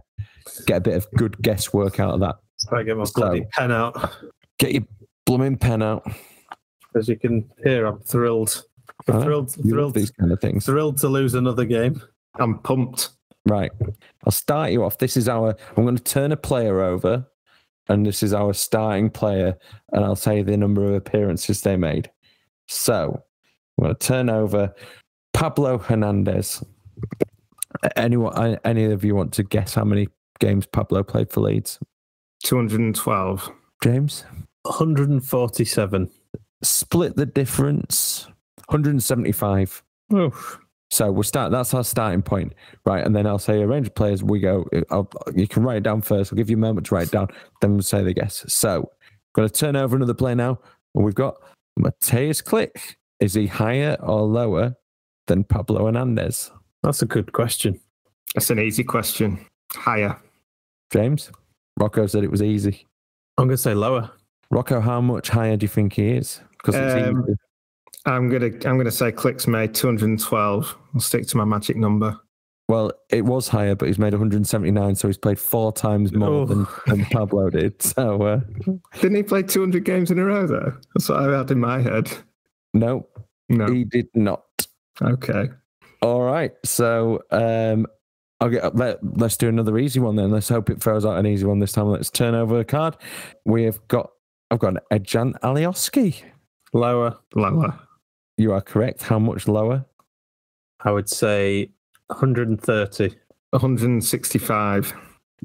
get 0.66 0.76
a 0.78 0.80
bit 0.80 0.96
of 0.96 1.06
good 1.16 1.40
guesswork 1.42 2.00
out 2.00 2.14
of 2.14 2.20
that. 2.20 2.36
I 2.72 2.82
get 2.82 2.96
my 2.96 3.04
So- 3.04 3.20
bloody 3.20 3.44
pen 3.52 3.70
out. 3.72 4.12
Get 4.58 4.72
your 4.72 4.84
blooming 5.26 5.56
pen 5.56 5.82
out. 5.82 6.06
As 6.94 7.08
you 7.08 7.16
can 7.16 7.50
hear, 7.64 7.86
I'm 7.86 7.98
thrilled. 8.00 8.64
I 9.08 9.12
know, 9.12 9.22
Thrilled, 9.22 9.50
thrilled, 9.52 9.94
these 9.94 10.10
kind 10.12 10.30
of 10.32 10.40
things. 10.40 10.64
thrilled 10.66 10.98
to 10.98 11.08
lose 11.08 11.34
another 11.34 11.64
game. 11.64 12.00
I'm 12.36 12.58
pumped. 12.60 13.10
Right. 13.46 13.70
I'll 14.24 14.30
start 14.32 14.70
you 14.70 14.84
off. 14.84 14.98
This 14.98 15.16
is 15.16 15.28
our, 15.28 15.56
I'm 15.76 15.84
going 15.84 15.96
to 15.96 16.02
turn 16.02 16.30
a 16.32 16.36
player 16.36 16.80
over, 16.80 17.26
and 17.88 18.06
this 18.06 18.22
is 18.22 18.32
our 18.32 18.54
starting 18.54 19.10
player, 19.10 19.58
and 19.92 20.04
I'll 20.04 20.16
say 20.16 20.42
the 20.42 20.56
number 20.56 20.84
of 20.86 20.94
appearances 20.94 21.60
they 21.62 21.76
made. 21.76 22.10
So 22.68 23.22
I'm 23.78 23.84
going 23.84 23.96
to 23.96 24.06
turn 24.06 24.30
over 24.30 24.74
Pablo 25.32 25.78
Hernandez. 25.78 26.62
Anyone, 27.96 28.58
any 28.64 28.84
of 28.84 29.04
you 29.04 29.14
want 29.14 29.32
to 29.34 29.42
guess 29.42 29.74
how 29.74 29.84
many 29.84 30.08
games 30.38 30.66
Pablo 30.66 31.02
played 31.02 31.30
for 31.30 31.40
Leeds? 31.40 31.78
212. 32.44 33.50
James? 33.82 34.24
147. 34.62 36.10
Split 36.62 37.16
the 37.16 37.26
difference 37.26 38.28
175. 38.68 39.82
Oof. 40.14 40.58
So 40.90 41.10
we'll 41.10 41.22
start. 41.24 41.50
That's 41.50 41.74
our 41.74 41.84
starting 41.84 42.22
point, 42.22 42.54
right? 42.86 43.04
And 43.04 43.16
then 43.16 43.26
I'll 43.26 43.38
say 43.38 43.62
a 43.62 43.66
range 43.66 43.88
of 43.88 43.94
players. 43.94 44.22
We 44.22 44.38
go. 44.40 44.64
I'll, 44.90 45.10
you 45.34 45.48
can 45.48 45.64
write 45.64 45.78
it 45.78 45.82
down 45.82 46.02
first. 46.02 46.32
I'll 46.32 46.36
give 46.36 46.50
you 46.50 46.56
a 46.56 46.60
moment 46.60 46.86
to 46.86 46.94
write 46.94 47.08
it 47.08 47.12
down. 47.12 47.28
Then 47.60 47.72
we'll 47.72 47.82
say 47.82 48.02
the 48.02 48.14
guess. 48.14 48.44
So, 48.48 48.90
going 49.34 49.48
to 49.48 49.52
turn 49.52 49.76
over 49.76 49.96
another 49.96 50.14
player 50.14 50.36
now, 50.36 50.60
and 50.94 51.04
we've 51.04 51.14
got 51.14 51.36
Mateusz 51.78 52.42
Klich. 52.42 52.94
Is 53.20 53.34
he 53.34 53.46
higher 53.46 53.96
or 54.00 54.22
lower 54.22 54.76
than 55.26 55.44
Pablo 55.44 55.86
Hernandez? 55.86 56.50
That's 56.82 57.02
a 57.02 57.06
good 57.06 57.32
question. 57.32 57.80
That's 58.34 58.50
an 58.50 58.58
easy 58.58 58.84
question. 58.84 59.44
Higher. 59.72 60.16
James, 60.92 61.30
Rocco 61.78 62.06
said 62.06 62.24
it 62.24 62.30
was 62.30 62.42
easy. 62.42 62.86
I'm 63.38 63.46
going 63.46 63.56
to 63.56 63.62
say 63.62 63.74
lower. 63.74 64.10
Rocco, 64.50 64.80
how 64.80 65.00
much 65.00 65.28
higher 65.28 65.56
do 65.56 65.64
you 65.64 65.68
think 65.68 65.94
he 65.94 66.10
is? 66.10 66.40
Because 66.58 66.74
it's 66.74 67.08
Um, 67.08 67.22
easy. 67.22 67.34
I'm 68.06 68.28
gonna 68.28 68.50
I'm 68.66 68.76
gonna 68.76 68.90
say 68.90 69.10
Klich's 69.10 69.46
made 69.46 69.72
212. 69.74 70.76
I'll 70.94 71.00
stick 71.00 71.26
to 71.28 71.36
my 71.38 71.44
magic 71.46 71.76
number. 71.78 72.20
Well, 72.68 72.92
it 73.10 73.24
was 73.24 73.48
higher, 73.48 73.74
but 73.74 73.88
he's 73.88 73.98
made 73.98 74.12
179, 74.12 74.94
so 74.94 75.08
he's 75.08 75.16
played 75.16 75.38
four 75.38 75.72
times 75.72 76.12
more 76.12 76.28
Oh. 76.28 76.44
than, 76.46 76.66
than 76.86 77.04
Pablo 77.06 77.48
did. 77.50 77.80
So, 77.82 78.22
uh, 78.22 78.40
Didn't 79.00 79.16
he 79.16 79.22
play 79.22 79.42
200 79.42 79.84
games 79.86 80.10
in 80.10 80.18
a 80.18 80.24
row 80.24 80.46
though? 80.46 80.74
That's 80.94 81.08
what 81.08 81.18
I 81.20 81.38
had 81.38 81.50
in 81.50 81.60
my 81.60 81.80
head. 81.80 82.10
No, 82.74 83.06
No. 83.48 83.72
he 83.72 83.84
did 83.84 84.08
not. 84.14 84.44
Okay. 85.00 85.48
All 86.02 86.20
right. 86.22 86.52
So 86.64 87.22
um 87.30 87.86
I'll 88.40 88.50
get 88.50 88.76
let, 88.76 88.98
let's 89.16 89.36
do 89.38 89.48
another 89.48 89.78
easy 89.78 90.00
one 90.00 90.16
then. 90.16 90.30
Let's 90.30 90.48
hope 90.50 90.68
it 90.68 90.82
throws 90.82 91.06
out 91.06 91.16
an 91.16 91.26
easy 91.26 91.46
one 91.46 91.60
this 91.60 91.72
time. 91.72 91.86
Let's 91.86 92.10
turn 92.10 92.34
over 92.34 92.58
a 92.60 92.64
card. 92.64 92.96
We 93.46 93.62
have 93.64 93.86
got 93.88 94.10
I've 94.50 94.58
got 94.58 94.74
an 94.74 94.80
Ezgjan 94.92 95.38
Alioski. 95.40 96.22
Lower. 96.74 97.16
Lower. 97.34 97.78
You 98.36 98.52
are 98.52 98.60
correct. 98.60 99.02
How 99.04 99.18
much 99.18 99.46
lower? 99.48 99.84
I 100.80 100.90
would 100.90 101.08
say 101.08 101.70
130. 102.08 103.14
165. 103.50 104.92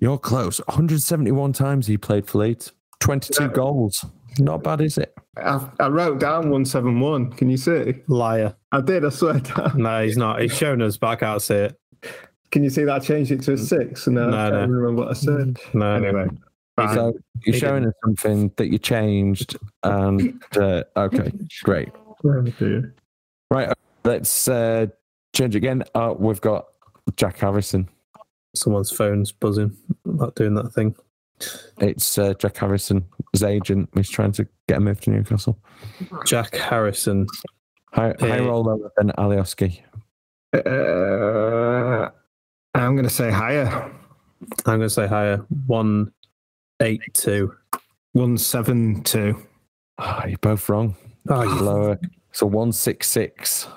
You're 0.02 0.18
close. 0.18 0.60
171 0.68 1.54
times 1.54 1.88
he 1.88 1.98
played 1.98 2.26
for 2.28 2.40
Leeds. 2.40 2.72
22 3.00 3.44
Yeah. 3.44 3.50
goals. 3.50 4.06
Not 4.38 4.64
bad, 4.64 4.82
is 4.82 4.98
it? 4.98 5.14
I, 5.38 5.68
I 5.80 5.88
wrote 5.88 6.20
down 6.20 6.50
171. 6.50 7.32
Can 7.34 7.50
you 7.50 7.58
see? 7.58 7.96
Liar. 8.08 8.56
I 8.72 8.82
did. 8.82 9.04
I 9.06 9.10
swear 9.10 9.40
down. 9.40 9.74
No, 9.82 10.04
he's 10.04 10.18
not. 10.18 10.42
He's 10.42 10.56
shown 10.56 10.82
us, 10.82 10.98
but 10.98 11.08
I 11.08 11.16
can't 11.16 11.42
see 11.42 11.56
it. 11.56 11.80
Can 12.52 12.64
you 12.64 12.70
see 12.70 12.84
that 12.84 12.96
I 12.96 13.00
changed 13.00 13.32
it 13.32 13.42
to 13.44 13.54
a 13.54 13.58
six? 13.58 14.08
No, 14.08 14.30
No, 14.30 14.38
I 14.38 14.50
no. 14.50 14.60
can't 14.60 14.72
remember 14.72 15.02
what 15.04 15.10
I 15.12 15.14
said. 15.14 15.58
No, 15.74 15.94
Anyway. 15.96 16.28
fine. 16.76 16.96
So 16.96 17.14
you're 17.46 17.54
He 17.54 17.60
showing 17.60 17.86
us 17.86 17.94
something 18.04 18.52
that 18.58 18.68
you 18.72 18.78
changed. 18.80 19.56
And 19.84 20.42
uh, 20.58 20.84
okay, 20.98 21.32
great. 21.64 21.90
Right. 23.52 23.72
Let's 24.04 24.48
uh, 24.48 24.88
change 25.36 25.56
again. 25.56 25.84
Uh, 25.94 26.14
we've 26.18 26.42
got 26.42 26.68
Jack 27.16 27.38
Harrison. 27.38 27.88
Someone's 28.56 28.92
phone's 28.92 29.32
buzzing. 29.32 29.76
Not 30.06 30.36
doing 30.36 30.56
that 30.56 30.74
thing. 30.74 30.96
It's 31.80 32.18
uh, 32.18 32.34
Jack 32.36 32.58
Harrison, 32.58 33.06
his 33.34 33.44
agent. 33.44 33.90
He's 33.94 34.10
trying 34.10 34.32
to 34.34 34.48
get 34.68 34.78
him 34.78 34.84
moved 34.86 35.04
to 35.04 35.12
Newcastle. 35.12 35.58
Jack 36.26 36.56
Harrison. 36.56 37.28
High, 37.94 38.14
Hey. 38.20 38.30
higher 38.30 38.44
or 38.48 38.58
lower 38.64 38.92
than 38.98 39.10
Alioski? 39.18 39.82
Uh, 40.54 42.10
I'm 42.76 42.96
going 42.96 43.08
to 43.08 43.10
say 43.14 43.32
higher. 43.32 43.68
I'm 44.66 44.78
going 44.78 44.82
to 44.82 44.90
say 44.90 45.08
higher. 45.08 45.38
182. 45.68 47.54
172. 48.14 49.36
Ah, 49.98 50.26
you're 50.26 50.38
both 50.40 50.70
wrong. 50.70 50.96
Oh, 51.30 51.42
It's 51.42 51.52
you- 51.54 51.62
lower. 51.62 52.00
So 52.32 52.46
166. 52.46 53.68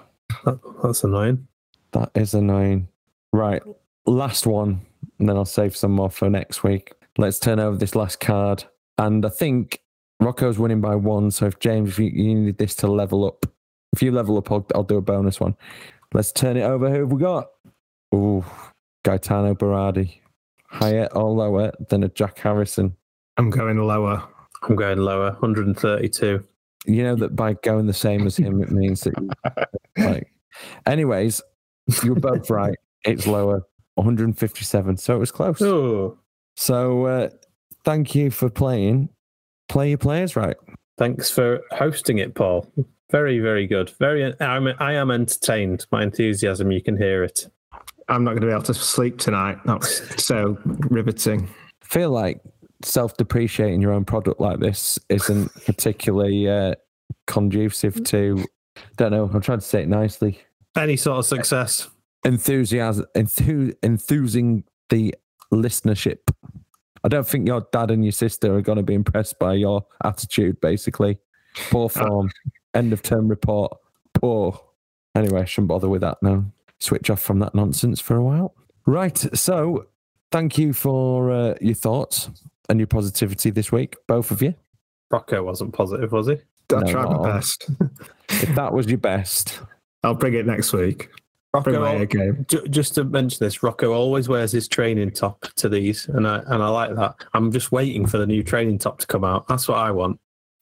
that, 0.44 0.58
that's 0.82 1.04
annoying. 1.04 1.46
That 1.92 2.10
is 2.14 2.34
annoying. 2.34 2.88
Right. 3.32 3.62
Last 4.06 4.46
one. 4.46 4.80
And 5.18 5.28
then 5.28 5.36
I'll 5.36 5.44
save 5.44 5.76
some 5.76 5.92
more 5.92 6.10
for 6.10 6.28
next 6.30 6.62
week. 6.62 6.92
Let's 7.18 7.38
turn 7.38 7.60
over 7.60 7.76
this 7.76 7.94
last 7.94 8.20
card. 8.20 8.64
And 8.98 9.24
I 9.26 9.28
think 9.28 9.80
Rocco's 10.20 10.58
winning 10.58 10.80
by 10.80 10.94
one. 10.94 11.30
So 11.30 11.46
if 11.46 11.58
James, 11.58 11.90
if 11.90 11.98
you, 11.98 12.06
you 12.06 12.34
need 12.34 12.58
this 12.58 12.74
to 12.76 12.86
level 12.86 13.26
up, 13.26 13.46
if 13.92 14.02
you 14.02 14.12
level 14.12 14.38
up, 14.38 14.50
I'll, 14.50 14.66
I'll 14.74 14.82
do 14.82 14.96
a 14.96 15.02
bonus 15.02 15.40
one. 15.40 15.56
Let's 16.14 16.32
turn 16.32 16.56
it 16.56 16.62
over. 16.62 16.90
Who 16.90 17.00
have 17.00 17.12
we 17.12 17.20
got? 17.20 17.48
Ooh, 18.14 18.44
Gaetano 19.04 19.54
Berardi. 19.54 20.18
Higher 20.66 21.08
or 21.12 21.30
lower 21.30 21.72
than 21.90 22.02
a 22.02 22.08
Jack 22.08 22.38
Harrison? 22.38 22.96
I'm 23.36 23.50
going 23.50 23.78
lower. 23.78 24.22
I'm 24.62 24.76
going 24.76 24.98
lower. 24.98 25.32
132. 25.32 26.42
You 26.86 27.02
know 27.04 27.14
that 27.16 27.36
by 27.36 27.54
going 27.54 27.86
the 27.86 27.92
same 27.92 28.26
as 28.26 28.36
him, 28.36 28.62
it 28.62 28.70
means 28.70 29.02
that. 29.02 29.68
Like, 29.98 30.32
anyways, 30.86 31.42
you're 32.02 32.14
both 32.14 32.48
right. 32.48 32.78
It's 33.04 33.26
lower, 33.26 33.62
157. 33.96 34.96
So 34.96 35.14
it 35.14 35.18
was 35.18 35.30
close. 35.30 35.60
Oh, 35.60 36.18
So 36.56 37.06
uh, 37.06 37.30
thank 37.84 38.14
you 38.14 38.30
for 38.30 38.48
playing. 38.50 39.08
Play 39.68 39.90
your 39.90 39.98
players 39.98 40.36
right. 40.36 40.56
thanks 40.98 41.30
for 41.30 41.62
hosting 41.70 42.18
it, 42.18 42.34
Paul. 42.34 42.70
Very, 43.10 43.38
very 43.40 43.66
good. 43.66 43.90
Very. 43.98 44.34
I'm, 44.40 44.68
I 44.78 44.94
am 44.94 45.10
entertained. 45.10 45.86
My 45.92 46.02
enthusiasm, 46.02 46.70
you 46.72 46.82
can 46.82 46.96
hear 46.96 47.22
it. 47.22 47.46
I'm 48.08 48.24
not 48.24 48.30
going 48.30 48.42
to 48.42 48.46
be 48.48 48.52
able 48.52 48.62
to 48.64 48.74
sleep 48.74 49.18
tonight. 49.18 49.58
That's 49.64 50.24
so 50.24 50.58
riveting. 50.64 51.48
feel 51.82 52.10
like 52.10 52.40
self-depreciating 52.84 53.80
your 53.80 53.92
own 53.92 54.04
product 54.04 54.40
like 54.40 54.58
this 54.58 54.98
isn't 55.08 55.52
particularly 55.66 56.48
uh, 56.48 56.74
conducive 57.26 58.02
to. 58.04 58.44
Don't 58.96 59.12
know. 59.12 59.30
I'm 59.32 59.40
trying 59.40 59.60
to 59.60 59.64
say 59.64 59.82
it 59.82 59.88
nicely. 59.88 60.40
Any 60.76 60.96
sort 60.96 61.18
of 61.18 61.26
success. 61.26 61.88
Enthusiasm, 62.24 63.04
enthu- 63.14 63.74
enthusing 63.82 64.64
the 64.88 65.14
listenership. 65.52 66.31
I 67.04 67.08
don't 67.08 67.26
think 67.26 67.46
your 67.46 67.66
dad 67.72 67.90
and 67.90 68.04
your 68.04 68.12
sister 68.12 68.54
are 68.54 68.62
going 68.62 68.76
to 68.76 68.82
be 68.82 68.94
impressed 68.94 69.38
by 69.38 69.54
your 69.54 69.84
attitude. 70.04 70.60
Basically, 70.60 71.18
poor 71.70 71.88
form. 71.88 72.30
End 72.74 72.92
of 72.92 73.02
term 73.02 73.28
report. 73.28 73.76
Poor. 74.14 74.58
Anyway, 75.14 75.42
I 75.42 75.44
shouldn't 75.44 75.68
bother 75.68 75.88
with 75.88 76.00
that 76.02 76.18
now. 76.22 76.44
Switch 76.78 77.10
off 77.10 77.20
from 77.20 77.38
that 77.40 77.54
nonsense 77.54 78.00
for 78.00 78.16
a 78.16 78.22
while. 78.22 78.54
Right. 78.86 79.18
So, 79.36 79.86
thank 80.30 80.58
you 80.58 80.72
for 80.72 81.30
uh, 81.30 81.54
your 81.60 81.74
thoughts 81.74 82.30
and 82.68 82.78
your 82.80 82.86
positivity 82.86 83.50
this 83.50 83.70
week, 83.70 83.96
both 84.06 84.30
of 84.30 84.40
you. 84.42 84.54
Rocco 85.10 85.42
wasn't 85.42 85.74
positive, 85.74 86.10
was 86.12 86.28
he? 86.28 86.38
I 86.74 86.80
No, 86.80 86.90
tried 86.90 87.10
my 87.10 87.34
best. 87.34 87.70
If 88.30 88.54
that 88.54 88.72
was 88.72 88.86
your 88.86 88.98
best, 88.98 89.60
I'll 90.02 90.14
bring 90.14 90.34
it 90.34 90.46
next 90.46 90.72
week. 90.72 91.10
Bring 91.60 91.76
Rocco, 91.76 91.80
my 91.80 92.02
A 92.02 92.06
game. 92.06 92.46
Just 92.70 92.94
to 92.94 93.04
mention 93.04 93.44
this, 93.44 93.62
Rocco 93.62 93.92
always 93.92 94.26
wears 94.26 94.52
his 94.52 94.68
training 94.68 95.10
top 95.10 95.46
to 95.56 95.68
these, 95.68 96.08
and 96.08 96.26
I 96.26 96.38
and 96.46 96.62
I 96.62 96.68
like 96.68 96.94
that. 96.96 97.16
I'm 97.34 97.52
just 97.52 97.72
waiting 97.72 98.06
for 98.06 98.16
the 98.16 98.26
new 98.26 98.42
training 98.42 98.78
top 98.78 98.98
to 99.00 99.06
come 99.06 99.22
out. 99.22 99.46
That's 99.48 99.68
what 99.68 99.76
I 99.78 99.90
want. 99.90 100.18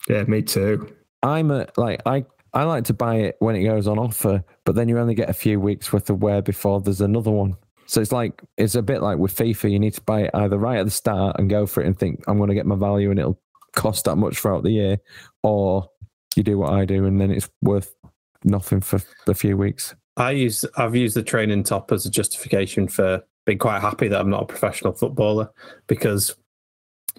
Yeah, 0.09 0.23
me 0.23 0.41
too. 0.41 0.93
I'm 1.23 1.49
a 1.51 1.67
like 1.77 2.01
I 2.05 2.25
I 2.53 2.63
like 2.63 2.83
to 2.85 2.93
buy 2.93 3.15
it 3.15 3.37
when 3.39 3.55
it 3.55 3.63
goes 3.63 3.87
on 3.87 3.99
offer, 3.99 4.43
but 4.65 4.75
then 4.75 4.89
you 4.89 4.99
only 4.99 5.15
get 5.15 5.29
a 5.29 5.33
few 5.33 5.61
weeks 5.61 5.93
worth 5.93 6.09
of 6.09 6.21
wear 6.21 6.41
before 6.41 6.81
there's 6.81 6.99
another 6.99 7.31
one. 7.31 7.55
So 7.85 8.01
it's 8.01 8.11
like 8.11 8.41
it's 8.57 8.75
a 8.75 8.81
bit 8.81 9.01
like 9.01 9.17
with 9.17 9.35
FIFA. 9.35 9.71
You 9.71 9.79
need 9.79 9.93
to 9.93 10.01
buy 10.01 10.23
it 10.23 10.31
either 10.33 10.57
right 10.57 10.79
at 10.79 10.85
the 10.85 10.91
start 10.91 11.37
and 11.39 11.49
go 11.49 11.65
for 11.65 11.81
it 11.81 11.87
and 11.87 11.97
think 11.97 12.21
I'm 12.27 12.37
going 12.37 12.49
to 12.49 12.55
get 12.55 12.65
my 12.65 12.75
value 12.75 13.11
and 13.11 13.19
it'll 13.19 13.39
cost 13.73 14.05
that 14.05 14.17
much 14.17 14.39
throughout 14.39 14.63
the 14.63 14.71
year, 14.71 14.97
or 15.43 15.89
you 16.35 16.43
do 16.43 16.57
what 16.57 16.73
I 16.73 16.83
do 16.83 17.05
and 17.05 17.21
then 17.21 17.31
it's 17.31 17.49
worth 17.61 17.95
nothing 18.43 18.81
for 18.81 18.99
a 19.27 19.33
few 19.33 19.55
weeks. 19.55 19.95
I 20.17 20.31
use 20.31 20.65
I've 20.75 20.95
used 20.95 21.15
the 21.15 21.23
training 21.23 21.63
top 21.63 21.91
as 21.91 22.05
a 22.05 22.11
justification 22.11 22.87
for 22.87 23.23
being 23.45 23.57
quite 23.57 23.81
happy 23.81 24.07
that 24.07 24.19
I'm 24.19 24.29
not 24.29 24.43
a 24.43 24.45
professional 24.45 24.93
footballer 24.93 25.49
because 25.87 26.35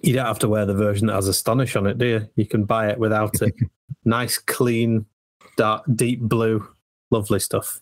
you 0.01 0.13
don't 0.13 0.25
have 0.25 0.39
to 0.39 0.49
wear 0.49 0.65
the 0.65 0.73
version 0.73 1.07
that 1.07 1.13
has 1.13 1.27
astonish 1.27 1.75
on 1.75 1.87
it, 1.87 1.97
do 1.97 2.05
you? 2.05 2.29
You 2.35 2.45
can 2.45 2.65
buy 2.65 2.89
it 2.89 2.99
without 2.99 3.41
it. 3.41 3.53
nice, 4.05 4.37
clean, 4.37 5.05
dark, 5.57 5.83
deep 5.95 6.19
blue, 6.21 6.67
lovely 7.11 7.39
stuff. 7.39 7.81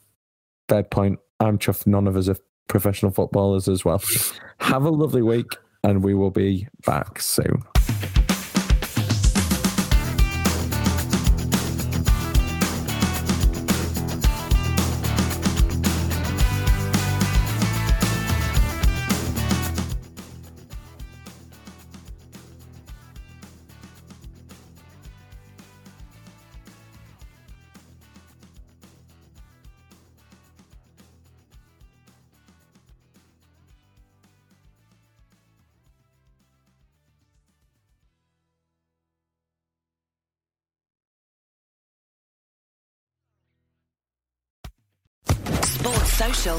Fair 0.70 0.84
point. 0.84 1.20
I'm 1.40 1.58
chuffed. 1.58 1.88
None 1.88 2.08
of 2.08 2.16
us 2.16 2.30
are 2.30 2.38
professional 2.68 3.12
footballers 3.12 3.68
as 3.68 3.84
well. 3.84 4.02
Have 4.60 4.84
a 4.84 4.90
lovely 4.90 5.24
week, 5.24 5.58
and 5.84 6.04
we 6.04 6.14
will 6.14 6.30
be 6.30 6.68
back 6.86 7.20
soon. 7.20 7.64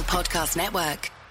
Podcast 0.01 0.57
Network. 0.57 1.22